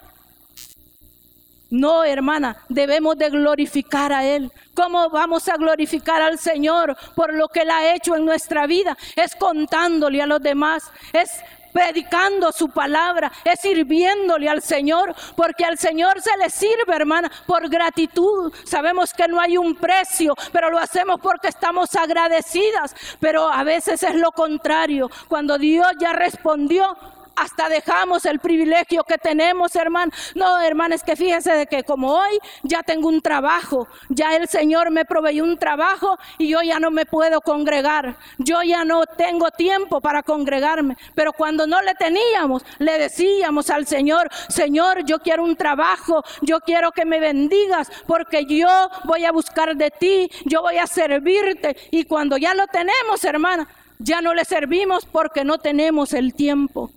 No, 1.70 2.06
hermana, 2.06 2.64
debemos 2.70 3.18
de 3.18 3.30
glorificar 3.30 4.14
a 4.14 4.26
Él. 4.26 4.52
¿Cómo 4.74 5.10
vamos 5.10 5.50
a 5.50 5.58
glorificar 5.58 6.22
al 6.22 6.40
Señor 6.40 6.96
por 7.14 7.34
lo 7.34 7.50
que 7.50 7.62
Él 7.62 7.72
ha 7.72 7.94
hecho 7.94 8.16
en 8.16 8.24
nuestra 8.24 8.68
vida? 8.68 8.98
Es 9.18 9.36
contándole 9.36 10.22
a 10.22 10.28
los 10.28 10.42
demás, 10.42 10.90
es 11.12 11.30
predicando 11.78 12.52
su 12.52 12.70
palabra, 12.70 13.32
es 13.44 13.60
sirviéndole 13.60 14.50
al 14.50 14.64
Señor, 14.64 15.14
porque 15.36 15.64
al 15.64 15.78
Señor 15.78 16.20
se 16.20 16.36
le 16.38 16.50
sirve, 16.50 16.96
hermana, 16.96 17.32
por 17.46 17.70
gratitud. 17.70 18.52
Sabemos 18.66 19.14
que 19.14 19.28
no 19.28 19.40
hay 19.40 19.58
un 19.58 19.76
precio, 19.76 20.34
pero 20.52 20.72
lo 20.72 20.80
hacemos 20.80 21.20
porque 21.22 21.50
estamos 21.50 21.94
agradecidas. 21.94 22.96
Pero 23.20 23.48
a 23.48 23.64
veces 23.64 24.02
es 24.02 24.16
lo 24.16 24.32
contrario. 24.32 25.12
Cuando 25.28 25.60
Dios 25.60 25.88
ya 26.00 26.14
respondió, 26.14 26.98
hasta 27.38 27.70
dejamos 27.70 28.26
el 28.26 28.40
privilegio 28.40 29.04
que 29.04 29.18
tenemos, 29.18 29.76
hermano. 29.76 30.12
No, 30.36 30.60
hermano, 30.60 30.96
es 30.96 31.04
que 31.04 31.16
fíjese 31.16 31.52
de 31.54 31.68
que 31.68 31.84
como 31.84 32.14
hoy 32.14 32.40
ya 32.64 32.84
tengo 32.84 33.08
un 33.08 33.22
trabajo, 33.22 33.88
ya 34.10 34.36
el 34.36 34.48
Señor 34.48 34.92
me 34.92 35.06
proveyó 35.06 35.44
un 35.44 35.58
trabajo 35.58 36.18
y 36.38 36.50
yo 36.50 36.62
ya 36.62 36.80
no 36.80 36.92
me 36.92 37.06
puedo 37.06 37.42
congregar. 37.42 38.18
Yo 38.38 38.64
ya 38.64 38.84
no 38.84 39.06
tengo 39.06 39.52
tiempo 39.52 40.02
para 40.02 40.24
congregarme. 40.24 40.98
Pero 41.14 41.32
cuando 41.34 41.68
no 41.68 41.82
le 41.82 41.94
teníamos, 41.96 42.64
le 42.80 42.98
decíamos 42.98 43.70
al 43.70 43.86
Señor, 43.86 44.30
Señor, 44.50 45.06
yo 45.06 45.20
quiero 45.20 45.44
un 45.44 45.56
trabajo, 45.56 46.24
yo 46.42 46.60
quiero 46.60 46.92
que 46.92 47.06
me 47.06 47.20
bendigas 47.20 47.92
porque 48.08 48.46
yo 48.46 48.90
voy 49.06 49.26
a 49.26 49.32
buscar 49.32 49.76
de 49.76 49.92
ti, 49.92 50.30
yo 50.46 50.62
voy 50.62 50.78
a 50.78 50.88
servirte. 50.88 51.78
Y 51.92 52.06
cuando 52.06 52.38
ya 52.38 52.54
lo 52.56 52.68
tenemos, 52.68 53.24
hermana, 53.24 53.68
ya 54.00 54.22
no 54.22 54.34
le 54.34 54.46
servimos 54.46 55.06
porque 55.06 55.44
no 55.44 55.58
tenemos 55.58 56.14
el 56.14 56.34
tiempo. 56.34 56.92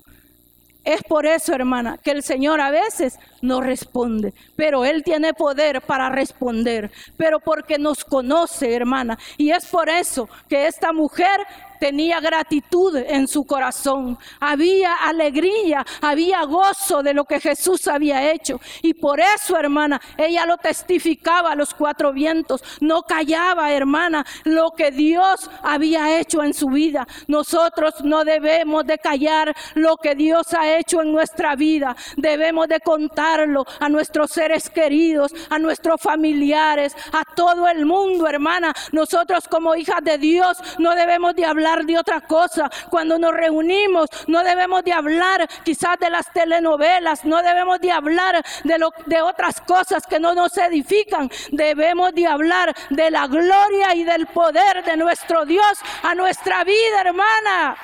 Es 0.83 1.03
por 1.03 1.27
eso, 1.27 1.53
hermana, 1.53 1.99
que 2.03 2.11
el 2.11 2.23
Señor 2.23 2.59
a 2.59 2.71
veces 2.71 3.19
no 3.41 3.61
responde, 3.61 4.33
pero 4.55 4.83
Él 4.83 5.03
tiene 5.03 5.33
poder 5.33 5.81
para 5.81 6.09
responder, 6.09 6.91
pero 7.17 7.39
porque 7.39 7.77
nos 7.77 8.03
conoce, 8.03 8.73
hermana. 8.73 9.19
Y 9.37 9.51
es 9.51 9.65
por 9.67 9.89
eso 9.89 10.27
que 10.49 10.65
esta 10.65 10.91
mujer 10.91 11.39
tenía 11.81 12.19
gratitud 12.19 12.95
en 12.95 13.27
su 13.27 13.43
corazón, 13.43 14.15
había 14.39 14.93
alegría, 14.93 15.83
había 15.99 16.43
gozo 16.43 17.01
de 17.01 17.15
lo 17.15 17.25
que 17.25 17.39
Jesús 17.39 17.87
había 17.87 18.31
hecho. 18.31 18.61
Y 18.83 18.93
por 18.93 19.19
eso, 19.19 19.57
hermana, 19.57 19.99
ella 20.15 20.45
lo 20.45 20.57
testificaba 20.57 21.53
a 21.53 21.55
los 21.55 21.73
cuatro 21.73 22.13
vientos, 22.13 22.63
no 22.81 23.01
callaba, 23.01 23.73
hermana, 23.73 24.23
lo 24.43 24.73
que 24.77 24.91
Dios 24.91 25.49
había 25.63 26.19
hecho 26.19 26.43
en 26.43 26.53
su 26.53 26.67
vida. 26.67 27.07
Nosotros 27.25 27.95
no 28.03 28.25
debemos 28.25 28.85
de 28.85 28.99
callar 28.99 29.55
lo 29.73 29.97
que 29.97 30.13
Dios 30.13 30.53
ha 30.53 30.77
hecho 30.77 31.01
en 31.01 31.11
nuestra 31.11 31.55
vida, 31.55 31.95
debemos 32.15 32.67
de 32.67 32.79
contarlo 32.81 33.65
a 33.79 33.89
nuestros 33.89 34.29
seres 34.29 34.69
queridos, 34.69 35.33
a 35.49 35.57
nuestros 35.57 35.99
familiares, 35.99 36.95
a 37.11 37.23
todo 37.35 37.67
el 37.67 37.87
mundo, 37.87 38.27
hermana. 38.27 38.71
Nosotros 38.91 39.47
como 39.47 39.73
hijas 39.73 40.03
de 40.03 40.19
Dios 40.19 40.59
no 40.77 40.93
debemos 40.93 41.35
de 41.35 41.45
de 41.85 41.97
otra 41.97 42.21
cosa. 42.21 42.69
Cuando 42.89 43.17
nos 43.17 43.33
reunimos, 43.33 44.09
no 44.27 44.43
debemos 44.43 44.83
de 44.83 44.93
hablar 44.93 45.47
quizás 45.63 45.97
de 45.99 46.09
las 46.09 46.31
telenovelas, 46.31 47.25
no 47.25 47.41
debemos 47.41 47.79
de 47.79 47.91
hablar 47.91 48.43
de, 48.63 48.77
lo, 48.77 48.91
de 49.05 49.21
otras 49.21 49.61
cosas 49.61 50.05
que 50.05 50.19
no 50.19 50.35
nos 50.35 50.57
edifican. 50.57 51.29
Debemos 51.51 52.13
de 52.13 52.27
hablar 52.27 52.75
de 52.89 53.09
la 53.09 53.27
gloria 53.27 53.95
y 53.95 54.03
del 54.03 54.27
poder 54.27 54.83
de 54.83 54.97
nuestro 54.97 55.45
Dios 55.45 55.79
a 56.03 56.13
nuestra 56.15 56.63
vida, 56.63 57.01
hermana 57.01 57.77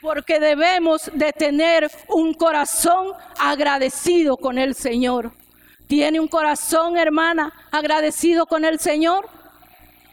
porque 0.00 0.38
debemos 0.38 1.10
de 1.14 1.32
tener 1.32 1.90
un 2.08 2.34
corazón 2.34 3.14
agradecido 3.38 4.36
con 4.36 4.58
el 4.58 4.74
Señor. 4.74 5.32
¿Tiene 5.86 6.20
un 6.20 6.28
corazón, 6.28 6.98
hermana, 6.98 7.54
agradecido 7.70 8.44
con 8.44 8.66
el 8.66 8.78
Señor? 8.78 9.30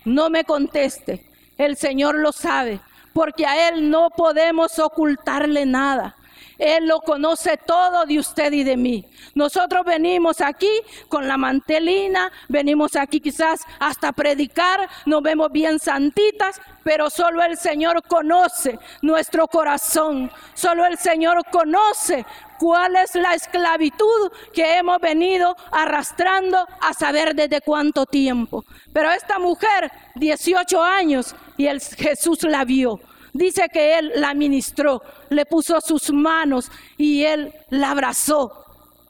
No 0.06 0.30
me 0.30 0.46
conteste. 0.46 1.31
El 1.62 1.78
Señor 1.78 2.16
lo 2.16 2.32
sabe, 2.32 2.80
porque 3.14 3.46
a 3.46 3.70
Él 3.70 3.92
no 3.92 4.10
podemos 4.10 4.80
ocultarle 4.80 5.68
nada. 5.68 6.16
Él 6.62 6.88
lo 6.88 7.00
conoce 7.00 7.58
todo 7.58 8.06
de 8.06 8.20
usted 8.20 8.54
y 8.54 8.64
de 8.64 8.78
mí. 8.78 9.04
Nosotros 9.34 9.84
venimos 9.84 10.42
aquí 10.42 10.70
con 11.10 11.28
la 11.28 11.36
mantelina, 11.36 12.32
venimos 12.50 12.96
aquí 12.96 13.20
quizás 13.20 13.62
hasta 13.80 14.12
predicar, 14.12 14.88
nos 15.08 15.24
vemos 15.24 15.52
bien 15.52 15.80
santitas, 15.80 16.62
pero 16.84 17.10
solo 17.10 17.42
el 17.42 17.58
Señor 17.58 18.04
conoce 18.08 18.78
nuestro 19.02 19.48
corazón, 19.48 20.32
solo 20.54 20.86
el 20.86 21.00
Señor 21.00 21.44
conoce 21.52 22.28
cuál 22.60 22.96
es 22.96 23.16
la 23.16 23.34
esclavitud 23.34 24.32
que 24.54 24.78
hemos 24.78 25.00
venido 25.00 25.56
arrastrando 25.72 26.68
a 26.80 26.94
saber 26.94 27.34
desde 27.34 27.62
cuánto 27.62 28.06
tiempo. 28.06 28.66
Pero 28.94 29.10
esta 29.10 29.40
mujer, 29.40 29.92
18 30.14 30.84
años, 30.84 31.36
y 31.58 31.68
Jesús 31.98 32.44
la 32.44 32.64
vio. 32.66 33.00
Dice 33.34 33.70
que 33.72 33.98
él 33.98 34.12
la 34.16 34.34
ministró, 34.34 35.02
le 35.30 35.46
puso 35.46 35.80
sus 35.82 36.12
manos 36.12 36.70
y 36.98 37.24
él 37.24 37.54
la 37.70 37.92
abrazó. 37.92 38.66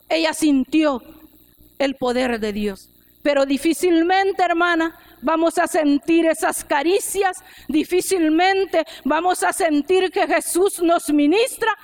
Ella 0.07 0.33
sintió 0.33 1.01
el 1.79 1.95
poder 1.95 2.39
de 2.39 2.53
Dios. 2.53 2.87
pero 3.23 3.45
difícilmente, 3.45 4.41
hermana, 4.43 4.97
vamos 5.21 5.59
a 5.59 5.67
sentir 5.67 6.25
esas 6.25 6.63
caricias, 6.63 7.37
difícilmente 7.67 8.83
vamos 9.05 9.43
a 9.43 9.53
sentir 9.53 10.09
que 10.11 10.25
Jesús 10.25 10.81
nos 10.81 11.11
ministra 11.11 11.77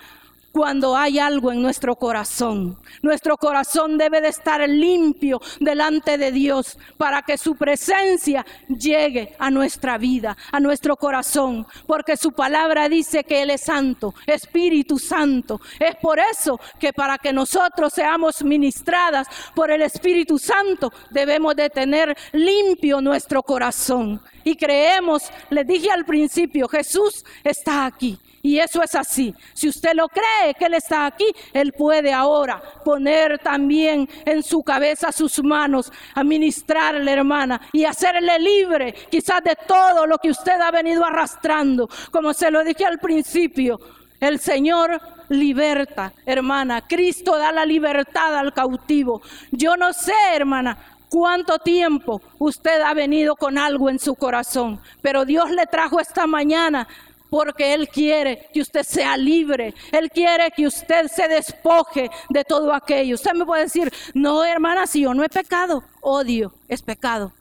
cuando 0.57 0.97
hay 0.97 1.19
algo 1.19 1.51
en 1.51 1.61
nuestro 1.61 1.95
corazón. 1.97 2.79
Nuestro 3.03 3.37
corazón 3.37 3.95
debe 3.95 4.21
de 4.21 4.29
estar 4.29 4.67
limpio 4.67 5.39
delante 5.59 6.17
de 6.17 6.31
Dios 6.31 6.79
para 6.97 7.21
que 7.21 7.37
su 7.37 7.55
presencia 7.55 8.43
llegue 8.67 9.35
a 9.37 9.51
nuestra 9.51 9.99
vida, 9.99 10.35
a 10.51 10.59
nuestro 10.59 10.95
corazón, 10.95 11.67
porque 11.85 12.17
su 12.17 12.31
palabra 12.31 12.89
dice 12.89 13.23
que 13.23 13.43
Él 13.43 13.51
es 13.51 13.61
santo, 13.61 14.15
Espíritu 14.25 14.97
Santo. 14.97 15.61
Es 15.79 15.95
por 15.97 16.17
eso 16.17 16.59
que 16.79 16.91
para 16.91 17.19
que 17.19 17.31
nosotros 17.31 17.93
seamos 17.93 18.43
ministradas 18.43 19.27
por 19.53 19.69
el 19.69 19.83
Espíritu 19.83 20.39
Santo 20.39 20.91
debemos 21.11 21.55
de 21.55 21.69
tener 21.69 22.17
limpio 22.31 22.99
nuestro 22.99 23.43
corazón. 23.43 24.19
Y 24.43 24.55
creemos, 24.55 25.21
les 25.51 25.67
dije 25.67 25.91
al 25.91 26.03
principio, 26.03 26.67
Jesús 26.67 27.23
está 27.43 27.85
aquí. 27.85 28.17
Y 28.47 28.59
eso 28.59 28.81
es 28.81 28.95
así. 28.95 29.35
Si 29.53 29.67
usted 29.67 29.93
lo 29.93 30.07
cree 30.07 30.53
que 30.57 30.67
Él 30.67 30.75
está 30.75 31.05
aquí, 31.05 31.25
Él 31.51 31.73
puede 31.73 32.13
ahora 32.13 32.61
poner 32.85 33.39
también 33.39 34.07
en 34.23 34.41
su 34.41 34.63
cabeza 34.63 35.11
sus 35.11 35.43
manos, 35.43 35.91
administrarle, 36.15 37.11
hermana, 37.11 37.59
y 37.73 37.83
hacerle 37.83 38.39
libre 38.39 38.95
quizás 39.11 39.43
de 39.43 39.57
todo 39.67 40.07
lo 40.07 40.17
que 40.17 40.29
usted 40.29 40.61
ha 40.61 40.71
venido 40.71 41.03
arrastrando. 41.03 41.89
Como 42.09 42.33
se 42.33 42.49
lo 42.49 42.63
dije 42.63 42.85
al 42.85 42.99
principio, 42.99 43.81
el 44.17 44.39
Señor 44.39 45.01
liberta, 45.27 46.13
hermana. 46.25 46.87
Cristo 46.87 47.37
da 47.37 47.51
la 47.51 47.65
libertad 47.65 48.33
al 48.33 48.53
cautivo. 48.53 49.21
Yo 49.51 49.75
no 49.75 49.91
sé, 49.91 50.13
hermana, 50.33 50.77
cuánto 51.09 51.59
tiempo 51.59 52.21
usted 52.39 52.81
ha 52.81 52.93
venido 52.93 53.35
con 53.35 53.57
algo 53.57 53.89
en 53.89 53.99
su 53.99 54.15
corazón, 54.15 54.79
pero 55.01 55.25
Dios 55.25 55.51
le 55.51 55.65
trajo 55.65 55.99
esta 55.99 56.27
mañana 56.27 56.87
porque 57.29 57.73
Él 57.73 57.87
quiere 57.89 58.47
que 58.53 58.61
usted 58.61 58.83
sea 58.83 59.17
libre. 59.17 59.73
Él 59.91 60.09
quiere 60.09 60.51
que 60.51 60.67
usted 60.67 61.07
se 61.07 61.27
despoje 61.27 62.09
de 62.29 62.43
todo 62.43 62.73
aquello. 62.73 63.15
Usted 63.15 63.33
me 63.33 63.45
puede 63.45 63.63
decir, 63.63 63.91
no, 64.13 64.43
hermana, 64.43 64.87
si 64.87 65.01
yo 65.01 65.13
no 65.13 65.23
he 65.23 65.29
pecado, 65.29 65.83
odio 66.01 66.53
es 66.67 66.81
pecado. 66.81 67.31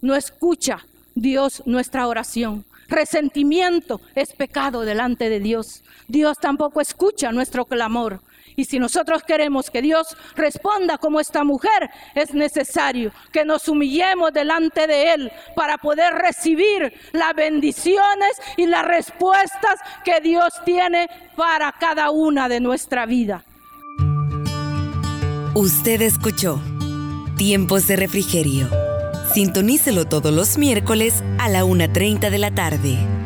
No 0.00 0.14
escucha 0.14 0.84
Dios 1.14 1.62
nuestra 1.66 2.06
oración. 2.06 2.64
Resentimiento 2.88 4.00
es 4.14 4.32
pecado 4.32 4.82
delante 4.82 5.28
de 5.28 5.40
Dios. 5.40 5.82
Dios 6.06 6.38
tampoco 6.38 6.80
escucha 6.80 7.32
nuestro 7.32 7.66
clamor. 7.66 8.20
Y 8.58 8.64
si 8.64 8.80
nosotros 8.80 9.22
queremos 9.22 9.70
que 9.70 9.80
Dios 9.80 10.16
responda 10.34 10.98
como 10.98 11.20
esta 11.20 11.44
mujer, 11.44 11.90
es 12.16 12.34
necesario 12.34 13.12
que 13.30 13.44
nos 13.44 13.68
humillemos 13.68 14.32
delante 14.32 14.88
de 14.88 15.14
Él 15.14 15.32
para 15.54 15.78
poder 15.78 16.12
recibir 16.14 16.92
las 17.12 17.36
bendiciones 17.36 18.32
y 18.56 18.66
las 18.66 18.84
respuestas 18.84 19.78
que 20.04 20.20
Dios 20.20 20.54
tiene 20.64 21.08
para 21.36 21.70
cada 21.70 22.10
una 22.10 22.48
de 22.48 22.58
nuestra 22.58 23.06
vida. 23.06 23.44
Usted 25.54 26.02
escuchó 26.02 26.60
Tiempos 27.36 27.86
de 27.86 27.94
Refrigerio. 27.94 28.68
Sintonícelo 29.34 30.06
todos 30.06 30.32
los 30.32 30.58
miércoles 30.58 31.22
a 31.38 31.48
la 31.48 31.62
1.30 31.62 32.28
de 32.28 32.38
la 32.38 32.50
tarde. 32.52 33.17